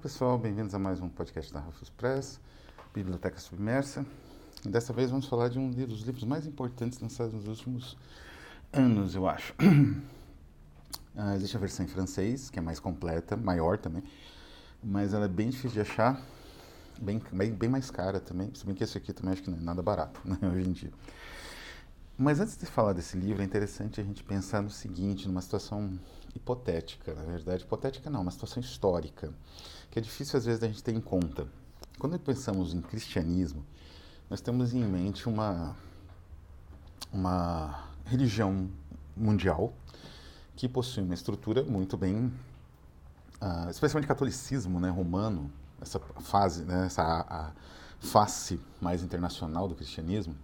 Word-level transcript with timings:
pessoal, 0.00 0.38
bem-vindos 0.38 0.74
a 0.74 0.78
mais 0.78 0.98
um 0.98 1.10
podcast 1.10 1.52
da 1.52 1.60
Rufus 1.60 1.90
Press, 1.90 2.40
Biblioteca 2.94 3.38
Submersa. 3.38 4.06
Dessa 4.64 4.94
vez 4.94 5.10
vamos 5.10 5.26
falar 5.26 5.48
de 5.48 5.58
um 5.58 5.70
dos 5.70 6.00
livros 6.00 6.24
mais 6.24 6.46
importantes 6.46 6.98
lançados 6.98 7.34
nos 7.34 7.46
últimos 7.46 7.98
anos, 8.72 9.14
eu 9.14 9.28
acho. 9.28 9.54
Ah, 11.16 11.34
existe 11.34 11.56
a 11.56 11.60
versão 11.60 11.84
em 11.84 11.88
francês, 11.88 12.50
que 12.50 12.58
é 12.60 12.62
mais 12.62 12.78
completa, 12.78 13.36
maior 13.36 13.76
também, 13.76 14.02
mas 14.82 15.12
ela 15.12 15.24
é 15.24 15.28
bem 15.28 15.50
difícil 15.50 15.72
de 15.72 15.80
achar, 15.80 16.24
bem, 17.02 17.20
bem, 17.32 17.52
bem 17.52 17.68
mais 17.68 17.90
cara 17.90 18.20
também, 18.20 18.48
se 18.54 18.64
bem 18.64 18.76
que 18.76 18.84
esse 18.84 18.96
aqui 18.96 19.12
também 19.12 19.32
acho 19.32 19.42
que 19.42 19.50
não 19.50 19.58
é 19.58 19.60
nada 19.60 19.82
barato 19.82 20.20
né, 20.24 20.38
hoje 20.48 20.68
em 20.68 20.72
dia. 20.72 20.90
Mas 22.22 22.38
antes 22.38 22.54
de 22.54 22.66
falar 22.66 22.92
desse 22.92 23.16
livro, 23.16 23.40
é 23.40 23.44
interessante 23.46 23.98
a 23.98 24.04
gente 24.04 24.22
pensar 24.22 24.60
no 24.60 24.68
seguinte, 24.68 25.26
numa 25.26 25.40
situação 25.40 25.98
hipotética, 26.36 27.14
na 27.14 27.22
verdade, 27.22 27.62
hipotética 27.62 28.10
não, 28.10 28.20
uma 28.20 28.30
situação 28.30 28.60
histórica, 28.60 29.32
que 29.90 29.98
é 29.98 30.02
difícil 30.02 30.38
às 30.38 30.44
vezes 30.44 30.62
a 30.62 30.66
gente 30.66 30.82
ter 30.84 30.92
em 30.92 31.00
conta. 31.00 31.48
Quando 31.98 32.18
pensamos 32.18 32.74
em 32.74 32.82
cristianismo, 32.82 33.64
nós 34.28 34.42
temos 34.42 34.74
em 34.74 34.84
mente 34.84 35.30
uma, 35.30 35.74
uma 37.10 37.88
religião 38.04 38.68
mundial 39.16 39.72
que 40.56 40.68
possui 40.68 41.02
uma 41.02 41.14
estrutura 41.14 41.64
muito 41.64 41.96
bem, 41.96 42.26
uh, 43.40 43.70
especialmente 43.70 44.06
catolicismo 44.06 44.78
né, 44.78 44.90
romano, 44.90 45.50
essa 45.80 45.98
fase, 45.98 46.64
né, 46.64 46.84
essa 46.84 47.02
a, 47.02 47.50
face 47.98 48.60
mais 48.78 49.02
internacional 49.02 49.66
do 49.66 49.74
cristianismo, 49.74 50.36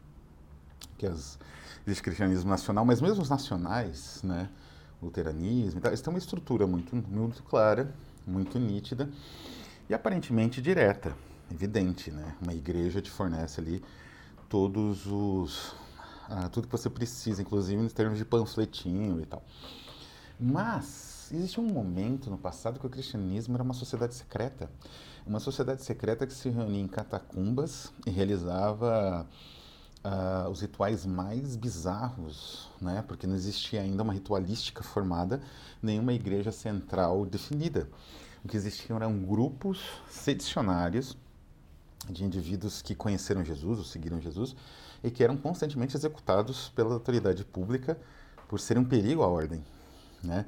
que 0.96 1.06
as, 1.06 1.38
existe 1.86 2.02
cristianismo 2.02 2.50
nacional, 2.50 2.84
mas 2.84 3.00
mesmo 3.00 3.22
os 3.22 3.30
nacionais, 3.30 4.20
né, 4.22 4.48
luteranismo, 5.00 5.80
eles 5.84 6.00
têm 6.00 6.12
uma 6.12 6.18
estrutura 6.18 6.66
muito, 6.66 6.96
muito 6.96 7.42
clara, 7.44 7.94
muito 8.26 8.58
nítida 8.58 9.08
e 9.88 9.94
aparentemente 9.94 10.60
direta, 10.60 11.16
evidente, 11.50 12.10
né? 12.10 12.34
Uma 12.42 12.52
igreja 12.52 13.00
te 13.00 13.10
fornece 13.10 13.60
ali 13.60 13.84
todos 14.48 15.06
os 15.06 15.74
ah, 16.28 16.48
tudo 16.48 16.66
que 16.66 16.72
você 16.72 16.90
precisa, 16.90 17.40
inclusive 17.40 17.80
em 17.80 17.88
termos 17.88 18.18
de 18.18 18.24
panfletinho 18.24 19.20
e 19.20 19.26
tal. 19.26 19.44
Mas 20.40 21.30
existe 21.32 21.60
um 21.60 21.66
momento 21.66 22.28
no 22.28 22.36
passado 22.36 22.80
que 22.80 22.86
o 22.86 22.90
cristianismo 22.90 23.54
era 23.54 23.62
uma 23.62 23.74
sociedade 23.74 24.14
secreta, 24.14 24.68
uma 25.24 25.38
sociedade 25.38 25.84
secreta 25.84 26.26
que 26.26 26.34
se 26.34 26.48
reunia 26.48 26.80
em 26.80 26.88
catacumbas 26.88 27.92
e 28.04 28.10
realizava 28.10 29.26
uh, 30.04 30.48
os 30.48 30.60
rituais 30.60 31.04
mais 31.04 31.56
bizarros, 31.56 32.68
né? 32.80 33.04
porque 33.06 33.26
não 33.26 33.34
existia 33.34 33.80
ainda 33.80 34.02
uma 34.02 34.12
ritualística 34.12 34.82
formada, 34.82 35.40
nenhuma 35.82 36.12
igreja 36.12 36.52
central 36.52 37.24
definida. 37.24 37.88
O 38.44 38.48
que 38.48 38.56
existiam 38.56 38.96
eram 38.96 39.18
grupos 39.18 39.80
sedicionários 40.08 41.16
de 42.08 42.24
indivíduos 42.24 42.82
que 42.82 42.94
conheceram 42.94 43.44
Jesus 43.44 43.78
ou 43.78 43.84
seguiram 43.84 44.20
Jesus 44.20 44.54
e 45.02 45.10
que 45.10 45.24
eram 45.24 45.36
constantemente 45.36 45.96
executados 45.96 46.68
pela 46.68 46.94
autoridade 46.94 47.44
pública 47.44 47.98
por 48.48 48.60
serem 48.60 48.82
um 48.82 48.86
perigo 48.86 49.22
à 49.22 49.26
ordem. 49.26 49.64
Né? 50.22 50.46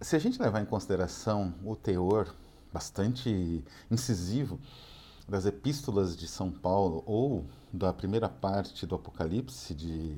Se 0.00 0.16
a 0.16 0.18
gente 0.18 0.40
levar 0.40 0.62
em 0.62 0.64
consideração 0.64 1.54
o 1.64 1.76
teor 1.76 2.34
bastante 2.72 3.62
incisivo 3.90 4.58
das 5.30 5.46
epístolas 5.46 6.16
de 6.16 6.26
São 6.26 6.50
Paulo 6.50 7.04
ou 7.06 7.46
da 7.72 7.92
primeira 7.92 8.28
parte 8.28 8.84
do 8.84 8.96
Apocalipse 8.96 9.72
de, 9.72 10.16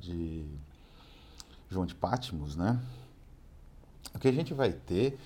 de 0.00 0.46
João 1.68 1.84
de 1.84 1.94
Pátimos, 1.94 2.54
né? 2.54 2.80
O 4.14 4.18
que 4.20 4.28
a 4.28 4.32
gente 4.32 4.54
vai 4.54 4.72
ter 4.72 5.18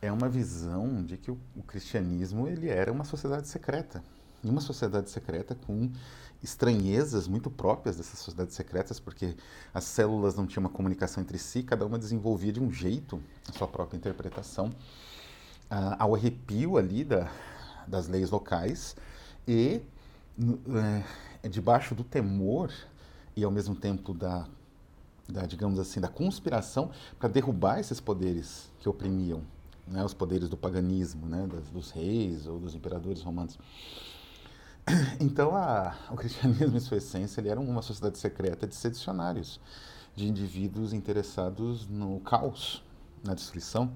é 0.00 0.12
uma 0.12 0.28
visão 0.28 1.04
de 1.04 1.16
que 1.16 1.32
o, 1.32 1.38
o 1.56 1.64
cristianismo 1.64 2.46
ele 2.46 2.68
era 2.68 2.92
uma 2.92 3.02
sociedade 3.02 3.48
secreta, 3.48 4.04
uma 4.44 4.60
sociedade 4.60 5.10
secreta 5.10 5.56
com 5.66 5.90
estranhezas 6.40 7.26
muito 7.26 7.50
próprias 7.50 7.96
dessas 7.96 8.20
sociedades 8.20 8.54
secretas, 8.54 9.00
porque 9.00 9.34
as 9.74 9.82
células 9.82 10.36
não 10.36 10.46
tinham 10.46 10.62
uma 10.62 10.70
comunicação 10.70 11.24
entre 11.24 11.38
si, 11.38 11.64
cada 11.64 11.84
uma 11.84 11.98
desenvolvia 11.98 12.52
de 12.52 12.60
um 12.60 12.70
jeito 12.70 13.20
a 13.48 13.52
sua 13.52 13.66
própria 13.66 13.96
interpretação, 13.96 14.72
ah, 15.68 15.96
ao 15.98 16.14
arrepio 16.14 16.76
ali 16.76 17.02
da, 17.02 17.28
das 17.86 18.08
leis 18.08 18.30
locais 18.30 18.96
e 19.46 19.80
é, 21.42 21.48
debaixo 21.48 21.94
do 21.94 22.04
temor 22.04 22.72
e 23.34 23.44
ao 23.44 23.50
mesmo 23.50 23.74
tempo 23.74 24.12
da, 24.12 24.46
da 25.28 25.46
digamos 25.46 25.78
assim, 25.78 26.00
da 26.00 26.08
conspiração 26.08 26.90
para 27.18 27.28
derrubar 27.28 27.78
esses 27.80 28.00
poderes 28.00 28.70
que 28.78 28.88
oprimiam, 28.88 29.42
né, 29.86 30.04
os 30.04 30.14
poderes 30.14 30.48
do 30.48 30.56
paganismo, 30.56 31.26
né, 31.26 31.46
das, 31.46 31.68
dos 31.68 31.90
reis 31.90 32.46
ou 32.46 32.58
dos 32.58 32.74
imperadores 32.74 33.22
romanos. 33.22 33.58
Então, 35.18 35.56
a, 35.56 35.96
o 36.12 36.14
cristianismo, 36.14 36.76
em 36.76 36.80
sua 36.80 36.98
essência, 36.98 37.40
ele 37.40 37.48
era 37.48 37.58
uma 37.58 37.82
sociedade 37.82 38.18
secreta 38.18 38.68
de 38.68 38.74
sedicionários, 38.76 39.60
de 40.14 40.28
indivíduos 40.28 40.92
interessados 40.92 41.88
no 41.88 42.20
caos, 42.20 42.84
na 43.24 43.34
destruição 43.34 43.92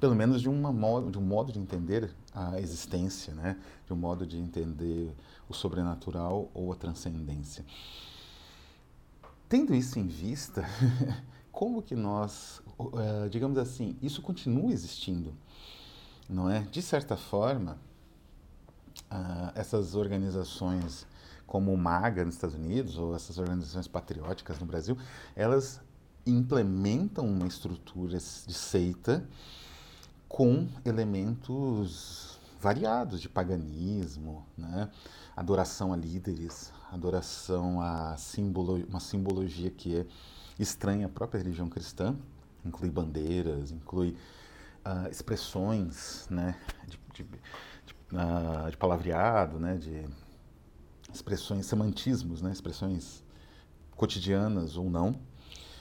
pelo 0.00 0.14
menos 0.14 0.40
de, 0.40 0.48
uma 0.48 0.72
modo, 0.72 1.10
de 1.10 1.18
um 1.18 1.22
modo 1.22 1.52
de 1.52 1.58
entender 1.58 2.10
a 2.34 2.60
existência, 2.60 3.34
né? 3.34 3.58
de 3.86 3.92
um 3.92 3.96
modo 3.96 4.26
de 4.26 4.38
entender 4.38 5.12
o 5.48 5.54
sobrenatural 5.54 6.50
ou 6.54 6.72
a 6.72 6.76
transcendência. 6.76 7.64
Tendo 9.48 9.74
isso 9.74 9.98
em 9.98 10.06
vista, 10.06 10.64
como 11.50 11.82
que 11.82 11.96
nós, 11.96 12.62
uh, 12.78 13.28
digamos 13.30 13.58
assim, 13.58 13.96
isso 14.00 14.22
continua 14.22 14.70
existindo, 14.72 15.34
não 16.28 16.48
é? 16.48 16.60
De 16.60 16.82
certa 16.82 17.16
forma, 17.16 17.78
uh, 19.10 19.52
essas 19.54 19.94
organizações 19.94 21.06
como 21.46 21.72
o 21.72 21.78
MAGA 21.78 22.26
nos 22.26 22.34
Estados 22.34 22.54
Unidos 22.54 22.98
ou 22.98 23.16
essas 23.16 23.38
organizações 23.38 23.88
patrióticas 23.88 24.60
no 24.60 24.66
Brasil, 24.66 24.98
elas 25.34 25.80
implementam 26.26 27.26
uma 27.26 27.46
estrutura 27.46 28.18
de 28.18 28.52
seita 28.52 29.26
com 30.28 30.68
elementos 30.84 32.38
variados 32.60 33.20
de 33.20 33.28
paganismo, 33.28 34.44
né? 34.56 34.90
adoração 35.36 35.92
a 35.92 35.96
líderes, 35.96 36.72
adoração 36.92 37.80
a 37.80 38.16
uma 38.88 39.00
simbologia 39.00 39.70
que 39.70 39.98
é 39.98 40.06
estranha 40.58 41.06
à 41.06 41.08
própria 41.08 41.38
religião 41.38 41.68
cristã, 41.68 42.16
inclui 42.64 42.90
bandeiras, 42.90 43.70
inclui 43.70 44.16
uh, 44.84 45.08
expressões 45.10 46.26
né? 46.28 46.56
de, 46.86 46.98
de, 47.14 47.22
de, 47.24 47.94
uh, 48.12 48.70
de 48.70 48.76
palavreado, 48.76 49.58
né? 49.58 49.76
de 49.76 50.04
expressões, 51.12 51.66
semantismos, 51.66 52.42
né? 52.42 52.52
expressões 52.52 53.22
cotidianas 53.96 54.76
ou 54.76 54.90
não, 54.90 55.20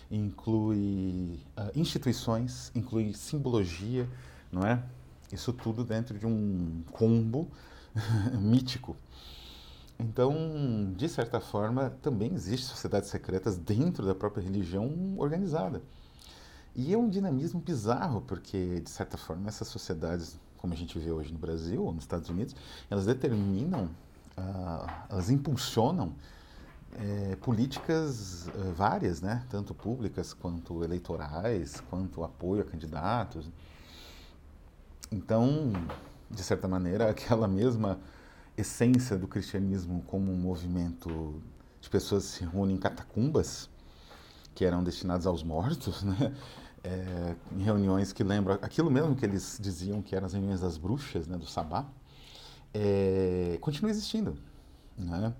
inclui 0.10 1.40
uh, 1.58 1.72
instituições, 1.76 2.72
inclui 2.76 3.14
simbologia, 3.14 4.08
não 4.52 4.66
é? 4.66 4.82
Isso 5.32 5.52
tudo 5.52 5.84
dentro 5.84 6.18
de 6.18 6.26
um 6.26 6.84
combo 6.92 7.50
mítico. 8.40 8.96
Então, 10.00 10.94
de 10.96 11.10
certa 11.10 11.40
forma, 11.40 11.90
também 12.02 12.34
existem 12.34 12.68
sociedades 12.70 13.10
secretas 13.10 13.58
dentro 13.58 14.06
da 14.06 14.14
própria 14.14 14.44
religião 14.44 15.16
organizada. 15.18 15.82
E 16.76 16.94
é 16.94 16.98
um 16.98 17.10
dinamismo 17.10 17.60
bizarro, 17.60 18.22
porque, 18.22 18.80
de 18.80 18.90
certa 18.90 19.18
forma, 19.18 19.48
essas 19.48 19.68
sociedades, 19.68 20.40
como 20.58 20.74
a 20.74 20.76
gente 20.76 21.00
vê 21.00 21.12
hoje 21.12 21.34
no 21.34 21.40
Brasil 21.40 21.84
ou 21.84 21.92
nos 21.92 22.04
Estados 22.04 22.30
Unidos, 22.30 22.56
elas 22.90 23.08
determinam, 23.08 23.86
uh, 24.38 24.88
elas 25.10 25.32
impulsionam 25.32 26.14
é, 27.00 27.36
políticas 27.38 28.48
uh, 28.48 28.74
várias, 28.76 29.22
né? 29.22 29.44
tanto 29.50 29.74
públicas 29.74 30.34
quanto 30.34 30.84
eleitorais, 30.84 31.82
quanto 31.90 32.24
apoio 32.24 32.62
a 32.62 32.66
candidatos. 32.66 33.50
Então, 35.12 35.72
de 36.30 36.44
certa 36.44 36.68
maneira, 36.68 37.10
aquela 37.12 37.48
mesma 37.48 38.00
essência 38.58 39.18
do 39.18 39.28
cristianismo 39.28 40.04
como 40.08 40.32
um 40.32 40.36
movimento 40.36 41.42
de 41.80 41.90
pessoas 41.90 42.26
que 42.26 42.38
se 42.38 42.44
reúnem 42.44 42.76
em 42.76 42.80
catacumbas, 42.80 43.70
que 44.56 44.66
eram 44.66 44.84
destinadas 44.84 45.28
aos 45.28 45.44
mortos, 45.44 46.02
né? 46.04 46.36
É, 46.84 47.36
em 47.52 47.64
reuniões 47.64 48.14
que 48.14 48.24
lembram 48.24 48.58
aquilo 48.62 48.90
mesmo 48.90 49.14
que 49.14 49.26
eles 49.26 49.60
diziam 49.62 50.02
que 50.02 50.16
eram 50.16 50.26
as 50.26 50.34
reuniões 50.34 50.62
das 50.62 50.78
bruxas, 50.78 51.28
né, 51.28 51.36
do 51.36 51.46
sabá, 51.46 51.86
é, 52.74 53.58
continua 53.60 53.92
existindo. 53.92 54.38
Né? 54.98 55.34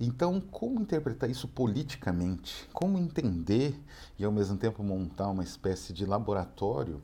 Então, 0.00 0.40
como 0.40 0.80
interpretar 0.80 1.28
isso 1.28 1.48
politicamente? 1.48 2.68
Como 2.72 2.96
entender 2.98 3.78
e, 4.18 4.24
ao 4.24 4.32
mesmo 4.32 4.56
tempo, 4.56 4.82
montar 4.82 5.28
uma 5.28 5.42
espécie 5.42 5.92
de 5.92 6.06
laboratório 6.06 7.02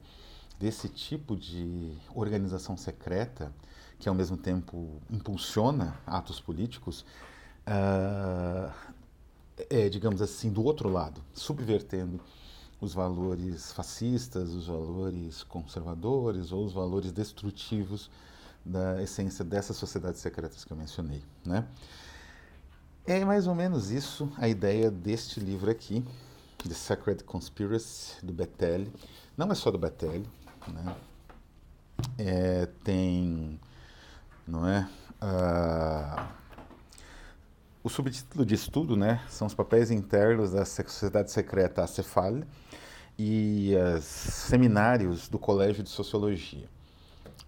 desse 0.62 0.88
tipo 0.88 1.36
de 1.36 1.92
organização 2.14 2.76
secreta, 2.76 3.52
que 3.98 4.08
ao 4.08 4.14
mesmo 4.14 4.36
tempo 4.36 5.02
impulsiona 5.10 5.98
atos 6.06 6.38
políticos, 6.38 7.04
uh, 7.66 8.72
é, 9.68 9.88
digamos 9.88 10.22
assim, 10.22 10.52
do 10.52 10.62
outro 10.62 10.88
lado, 10.88 11.20
subvertendo 11.34 12.20
os 12.80 12.94
valores 12.94 13.72
fascistas, 13.72 14.50
os 14.50 14.68
valores 14.68 15.42
conservadores 15.42 16.52
ou 16.52 16.64
os 16.64 16.72
valores 16.72 17.10
destrutivos 17.10 18.08
da 18.64 19.02
essência 19.02 19.44
dessas 19.44 19.76
sociedades 19.76 20.20
secretas 20.20 20.64
que 20.64 20.72
eu 20.72 20.76
mencionei, 20.76 21.24
né? 21.44 21.66
É 23.04 23.24
mais 23.24 23.48
ou 23.48 23.54
menos 23.56 23.90
isso 23.90 24.30
a 24.36 24.46
ideia 24.46 24.92
deste 24.92 25.40
livro 25.40 25.68
aqui, 25.68 26.04
The 26.56 26.74
Sacred 26.74 27.24
Conspiracy, 27.24 28.24
do 28.24 28.32
Bettelli. 28.32 28.92
Não 29.36 29.50
é 29.50 29.56
só 29.56 29.72
do 29.72 29.78
Bettelli, 29.78 30.28
né? 30.68 30.94
É, 32.18 32.66
tem, 32.84 33.58
não 34.46 34.68
é? 34.68 34.88
Uh, 35.22 36.26
o 37.84 37.88
subtítulo 37.88 38.46
de 38.46 38.54
estudo, 38.54 38.96
né, 38.96 39.20
são 39.28 39.46
os 39.46 39.54
papéis 39.54 39.90
internos 39.90 40.52
da 40.52 40.64
sociedade 40.64 41.32
secreta 41.32 41.82
Acefal 41.82 42.42
e 43.18 43.72
os 43.96 44.04
seminários 44.04 45.28
do 45.28 45.38
Colégio 45.38 45.82
de 45.82 45.90
Sociologia. 45.90 46.68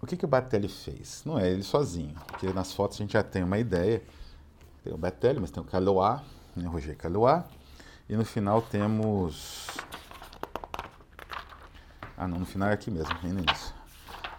O 0.01 0.05
que, 0.05 0.17
que 0.17 0.25
o 0.25 0.27
Batelli 0.27 0.67
fez? 0.67 1.23
Não 1.25 1.39
é 1.39 1.49
ele 1.49 1.63
sozinho, 1.63 2.15
porque 2.27 2.51
nas 2.51 2.73
fotos 2.73 2.97
a 2.97 3.01
gente 3.01 3.13
já 3.13 3.23
tem 3.23 3.43
uma 3.43 3.57
ideia. 3.57 4.03
Tem 4.83 4.93
o 4.93 4.97
Batelli, 4.97 5.39
mas 5.39 5.51
tem 5.51 5.63
o 5.63 5.65
Calois, 5.65 6.21
né, 6.55 6.67
Roger 6.67 6.95
Calois, 6.97 7.43
e 8.07 8.15
no 8.15 8.25
final 8.25 8.61
temos. 8.61 9.67
Ah, 12.17 12.27
não, 12.27 12.39
no 12.39 12.45
final 12.45 12.69
é 12.69 12.73
aqui 12.73 12.89
mesmo, 12.89 13.13
nem 13.23 13.33
nisso. 13.33 13.73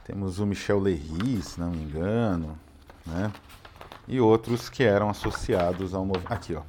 Temos 0.05 0.39
o 0.39 0.47
Michel 0.47 0.81
Lery, 0.81 1.43
se 1.43 1.61
não 1.61 1.71
me 1.71 1.83
engano, 1.83 2.59
né? 3.05 3.33
E 4.09 4.21
outros 4.21 4.69
que 4.69 4.83
eram 4.83 5.11
associados 5.11 5.95
ao 5.95 6.05
movimento. 6.05 6.33
Aqui, 6.33 6.55
ó. 6.55 6.63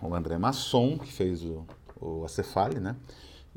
O 0.00 0.14
André 0.14 0.38
Masson, 0.38 0.98
que 0.98 1.12
fez 1.12 1.42
o, 1.42 1.66
o 2.00 2.24
Acefale, 2.24 2.78
né? 2.78 2.94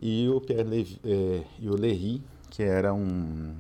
E 0.02 0.28
o 0.30 0.42
Pierre 0.42 1.00
eh, 1.04 1.44
e 1.60 1.70
o 1.70 1.76
Lery, 1.76 2.24
que 2.50 2.64
era 2.64 2.94
um 2.94 3.56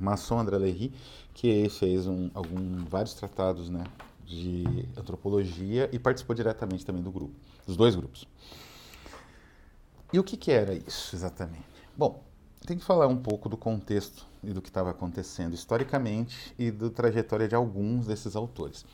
Masson 0.00 0.40
André 0.40 0.58
Lery, 0.58 0.92
que 1.32 1.68
fez 1.68 2.06
um, 2.06 2.30
algum, 2.34 2.84
vários 2.86 3.14
tratados, 3.14 3.68
né? 3.68 3.84
de 4.30 4.88
antropologia 4.96 5.90
e 5.92 5.98
participou 5.98 6.36
diretamente 6.36 6.86
também 6.86 7.02
do 7.02 7.10
grupo, 7.10 7.34
dos 7.66 7.76
dois 7.76 7.96
grupos. 7.96 8.26
E 10.12 10.18
o 10.18 10.24
que, 10.24 10.36
que 10.36 10.52
era 10.52 10.72
isso 10.72 11.14
exatamente? 11.14 11.69
Bom, 11.96 12.22
tem 12.66 12.78
que 12.78 12.84
falar 12.84 13.06
um 13.06 13.16
pouco 13.16 13.48
do 13.48 13.56
contexto 13.56 14.26
e 14.42 14.52
do 14.52 14.62
que 14.62 14.68
estava 14.68 14.90
acontecendo 14.90 15.54
historicamente 15.54 16.54
e 16.58 16.70
da 16.70 16.90
trajetória 16.90 17.48
de 17.48 17.54
alguns 17.54 18.06
desses 18.06 18.36
autores. 18.36 18.84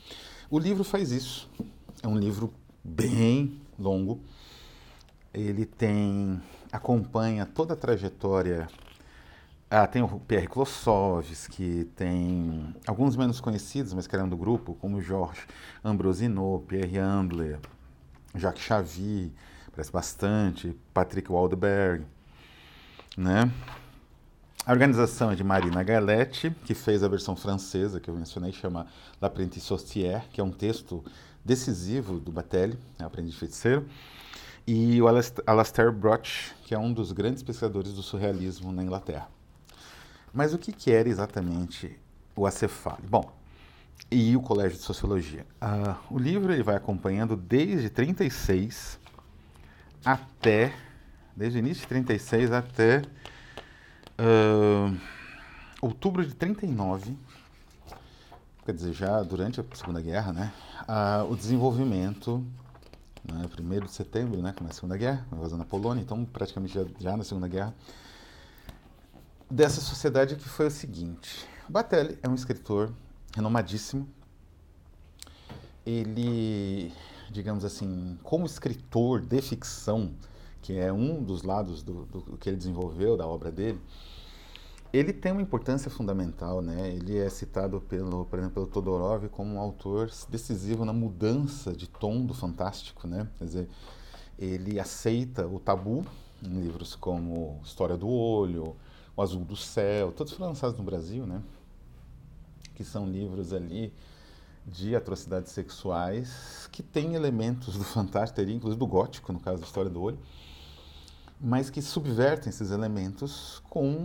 O 0.49 0.59
livro 0.59 0.83
faz 0.83 1.11
isso. 1.11 1.49
É 2.01 2.07
um 2.07 2.17
livro 2.17 2.53
bem 2.83 3.61
longo. 3.77 4.19
Ele 5.33 5.65
tem 5.65 6.41
acompanha 6.71 7.45
toda 7.45 7.73
a 7.73 7.77
trajetória 7.77 8.67
ah, 9.69 9.85
tem 9.85 10.01
o 10.01 10.07
Pierre 10.21 10.47
Klossowski, 10.47 11.89
tem 11.93 12.73
alguns 12.87 13.17
menos 13.17 13.41
conhecidos, 13.41 13.93
mas 13.93 14.07
que 14.07 14.15
eram 14.15 14.29
do 14.29 14.37
grupo, 14.37 14.75
como 14.75 15.01
Georges 15.01 15.45
Ambrosinot, 15.83 16.65
Pierre 16.65 16.97
Ambler, 16.99 17.59
Jacques 18.33 18.63
Chavy, 18.63 19.33
parece 19.71 19.91
bastante, 19.91 20.73
Patrick 20.93 21.29
Waldberg, 21.29 22.05
né? 23.17 23.51
A 24.65 24.71
organização 24.71 25.31
é 25.31 25.35
de 25.35 25.43
Marina 25.43 25.81
Galetti, 25.81 26.51
que 26.65 26.73
fez 26.73 27.01
a 27.01 27.07
versão 27.07 27.35
francesa, 27.35 27.99
que 27.99 28.09
eu 28.09 28.13
mencionei, 28.13 28.51
chama 28.51 28.85
L'Apprenti 29.21 29.59
Sorcière, 29.59 30.23
que 30.31 30.39
é 30.39 30.43
um 30.43 30.51
texto 30.51 31.03
decisivo 31.43 32.19
do 32.19 32.31
Batelli, 32.31 32.77
né, 32.99 33.05
Aprendiz 33.05 33.35
Feiticeiro, 33.35 33.87
e 34.67 35.01
o 35.01 35.07
Alastair 35.07 35.91
Broch, 35.93 36.53
que 36.65 36.75
é 36.75 36.77
um 36.77 36.91
dos 36.91 37.13
grandes 37.13 37.41
pesquisadores 37.41 37.93
do 37.93 38.03
surrealismo 38.03 38.73
na 38.73 38.83
Inglaterra. 38.83 39.29
Mas 40.33 40.53
o 40.53 40.57
que, 40.57 40.73
que 40.73 40.91
era 40.91 41.07
exatamente 41.07 41.97
o 42.35 42.45
Acefale? 42.45 43.07
Bom, 43.09 43.31
e 44.11 44.35
o 44.35 44.41
Colégio 44.41 44.77
de 44.77 44.83
Sociologia. 44.83 45.45
Uh, 45.61 46.15
o 46.15 46.19
livro 46.19 46.51
ele 46.51 46.63
vai 46.63 46.75
acompanhando 46.75 47.37
desde 47.37 47.89
36 47.89 48.99
até, 50.03 50.73
desde 51.37 51.59
o 51.59 51.59
início 51.59 51.83
de 51.83 51.87
36 51.87 52.51
até 52.51 53.03
uh, 54.17 54.97
outubro 55.79 56.25
de 56.25 56.33
39, 56.33 57.15
quer 58.65 58.73
dizer, 58.73 58.91
já 58.91 59.21
durante 59.21 59.61
a 59.61 59.65
Segunda 59.75 60.01
Guerra, 60.01 60.33
né, 60.33 60.51
uh, 60.89 61.31
o 61.31 61.35
desenvolvimento, 61.35 62.43
né, 63.23 63.47
1 63.59 63.85
de 63.85 63.91
setembro, 63.91 64.41
né, 64.41 64.51
começa 64.51 64.73
a 64.73 64.75
Segunda 64.77 64.97
Guerra, 64.97 65.27
invasão 65.31 65.59
na 65.59 65.65
Polônia, 65.65 66.01
então 66.01 66.25
praticamente 66.25 66.73
já, 66.73 66.85
já 66.99 67.15
na 67.15 67.23
Segunda 67.23 67.47
Guerra, 67.47 67.71
dessa 69.49 69.79
sociedade 69.79 70.35
que 70.37 70.49
foi 70.49 70.65
o 70.65 70.71
seguinte. 70.71 71.47
Batelli 71.69 72.17
é 72.23 72.27
um 72.27 72.33
escritor 72.33 72.91
renomadíssimo. 73.35 74.09
Ele, 75.85 76.91
digamos 77.29 77.63
assim, 77.63 78.17
como 78.23 78.45
escritor 78.45 79.21
de 79.21 79.41
ficção, 79.41 80.11
que 80.67 80.77
é 80.77 80.91
um 80.91 81.23
dos 81.23 81.43
lados 81.43 81.81
do, 81.81 82.03
do 82.07 82.37
que 82.37 82.49
ele 82.49 82.57
desenvolveu 82.57 83.15
da 83.15 83.25
obra 83.25 83.49
dele, 83.49 83.79
ele 84.91 85.13
tem 85.13 85.31
uma 85.31 85.41
importância 85.41 85.89
fundamental, 85.89 86.61
né? 86.61 86.91
Ele 86.91 87.17
é 87.17 87.29
citado 87.29 87.79
pelo, 87.79 88.25
por 88.25 88.37
exemplo, 88.37 88.55
pelo 88.55 88.67
Todorov 88.67 89.29
como 89.29 89.53
um 89.53 89.59
autor 89.61 90.11
decisivo 90.27 90.83
na 90.83 90.91
mudança 90.91 91.71
de 91.71 91.87
tom 91.87 92.25
do 92.25 92.33
fantástico, 92.33 93.07
né? 93.07 93.29
Quer 93.37 93.45
dizer, 93.45 93.69
ele 94.37 94.77
aceita 94.77 95.47
o 95.47 95.57
tabu 95.57 96.05
em 96.43 96.59
livros 96.59 96.95
como 96.97 97.61
História 97.63 97.95
do 97.95 98.09
Olho, 98.09 98.75
o 99.15 99.21
Azul 99.21 99.45
do 99.45 99.55
Céu, 99.55 100.11
todos 100.11 100.33
foram 100.33 100.49
lançados 100.49 100.77
no 100.77 100.83
Brasil, 100.83 101.25
né? 101.25 101.41
Que 102.75 102.83
são 102.83 103.09
livros 103.09 103.53
ali 103.53 103.93
de 104.65 104.97
atrocidades 104.97 105.53
sexuais 105.53 106.67
que 106.73 106.83
têm 106.83 107.15
elementos 107.15 107.77
do 107.77 107.85
fantástico, 107.87 108.41
inclusive 108.41 108.77
do 108.77 108.85
gótico, 108.85 109.31
no 109.31 109.39
caso 109.39 109.61
da 109.61 109.65
História 109.65 109.89
do 109.89 110.01
Olho, 110.01 110.19
mas 111.39 111.69
que 111.69 111.81
subvertem 111.81 112.49
esses 112.49 112.71
elementos 112.71 113.61
com 113.69 113.95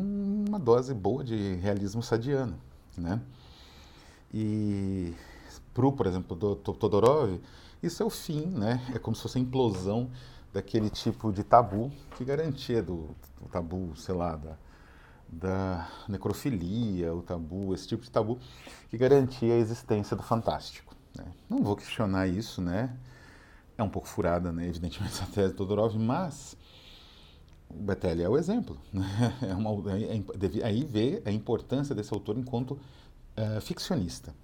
uma 0.49 0.59
dose 0.59 0.93
boa 0.93 1.25
de 1.25 1.55
realismo 1.57 2.03
sadiano, 2.03 2.59
né? 2.97 3.21
E 4.33 5.15
pro, 5.73 5.93
por 5.93 6.07
exemplo, 6.07 6.37
do 6.37 6.55
Todorov, 6.57 7.41
isso 7.83 8.03
é 8.03 8.07
o 8.07 8.11
fim, 8.11 8.47
né? 8.47 8.81
É 8.95 8.99
como 8.99 9.17
se 9.17 9.23
fosse 9.23 9.39
a 9.39 9.41
implosão 9.41 10.11
daquele 10.53 10.91
tipo 10.91 11.33
de 11.33 11.43
tabu 11.43 11.91
que 12.17 12.25
garantia 12.25 12.83
do, 12.83 13.09
do 13.41 13.49
tabu, 13.51 13.97
sei 13.97 14.15
lá, 14.15 14.37
da, 14.37 14.57
da 15.27 15.89
necrofilia, 16.09 17.15
o 17.15 17.23
tabu, 17.23 17.75
esse 17.75 17.89
tipo 17.89 18.03
de 18.03 18.11
tabu 18.11 18.39
que 18.91 18.99
garantia 18.99 19.55
a 19.55 19.57
existência 19.57 20.17
do 20.17 20.23
fantástico. 20.23 20.95
Né? 21.17 21.25
Não 21.49 21.63
vou 21.63 21.75
questionar 21.75 22.27
isso, 22.27 22.61
né? 22.61 22.97
É 23.77 23.83
um 23.83 23.89
pouco 23.89 24.07
furada, 24.07 24.53
né? 24.53 24.69
evidentemente, 24.69 25.09
essa 25.23 25.27
tese 25.27 25.55
do 25.55 25.57
Todorov, 25.57 25.97
mas 25.97 26.57
Betelli 27.75 28.23
é 28.23 28.29
o 28.29 28.37
exemplo. 28.37 28.79
Né? 28.93 29.05
É 29.43 29.55
uma, 29.55 29.71
é, 29.93 30.17
é, 30.17 30.65
aí 30.65 30.85
vê 30.85 31.23
a 31.25 31.31
importância 31.31 31.95
desse 31.95 32.13
autor 32.13 32.37
enquanto 32.39 32.73
uh, 32.73 33.61
ficcionista. 33.61 34.35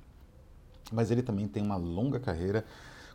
Mas 0.93 1.11
ele 1.11 1.23
também 1.23 1.47
tem 1.47 1.63
uma 1.63 1.77
longa 1.77 2.19
carreira 2.19 2.65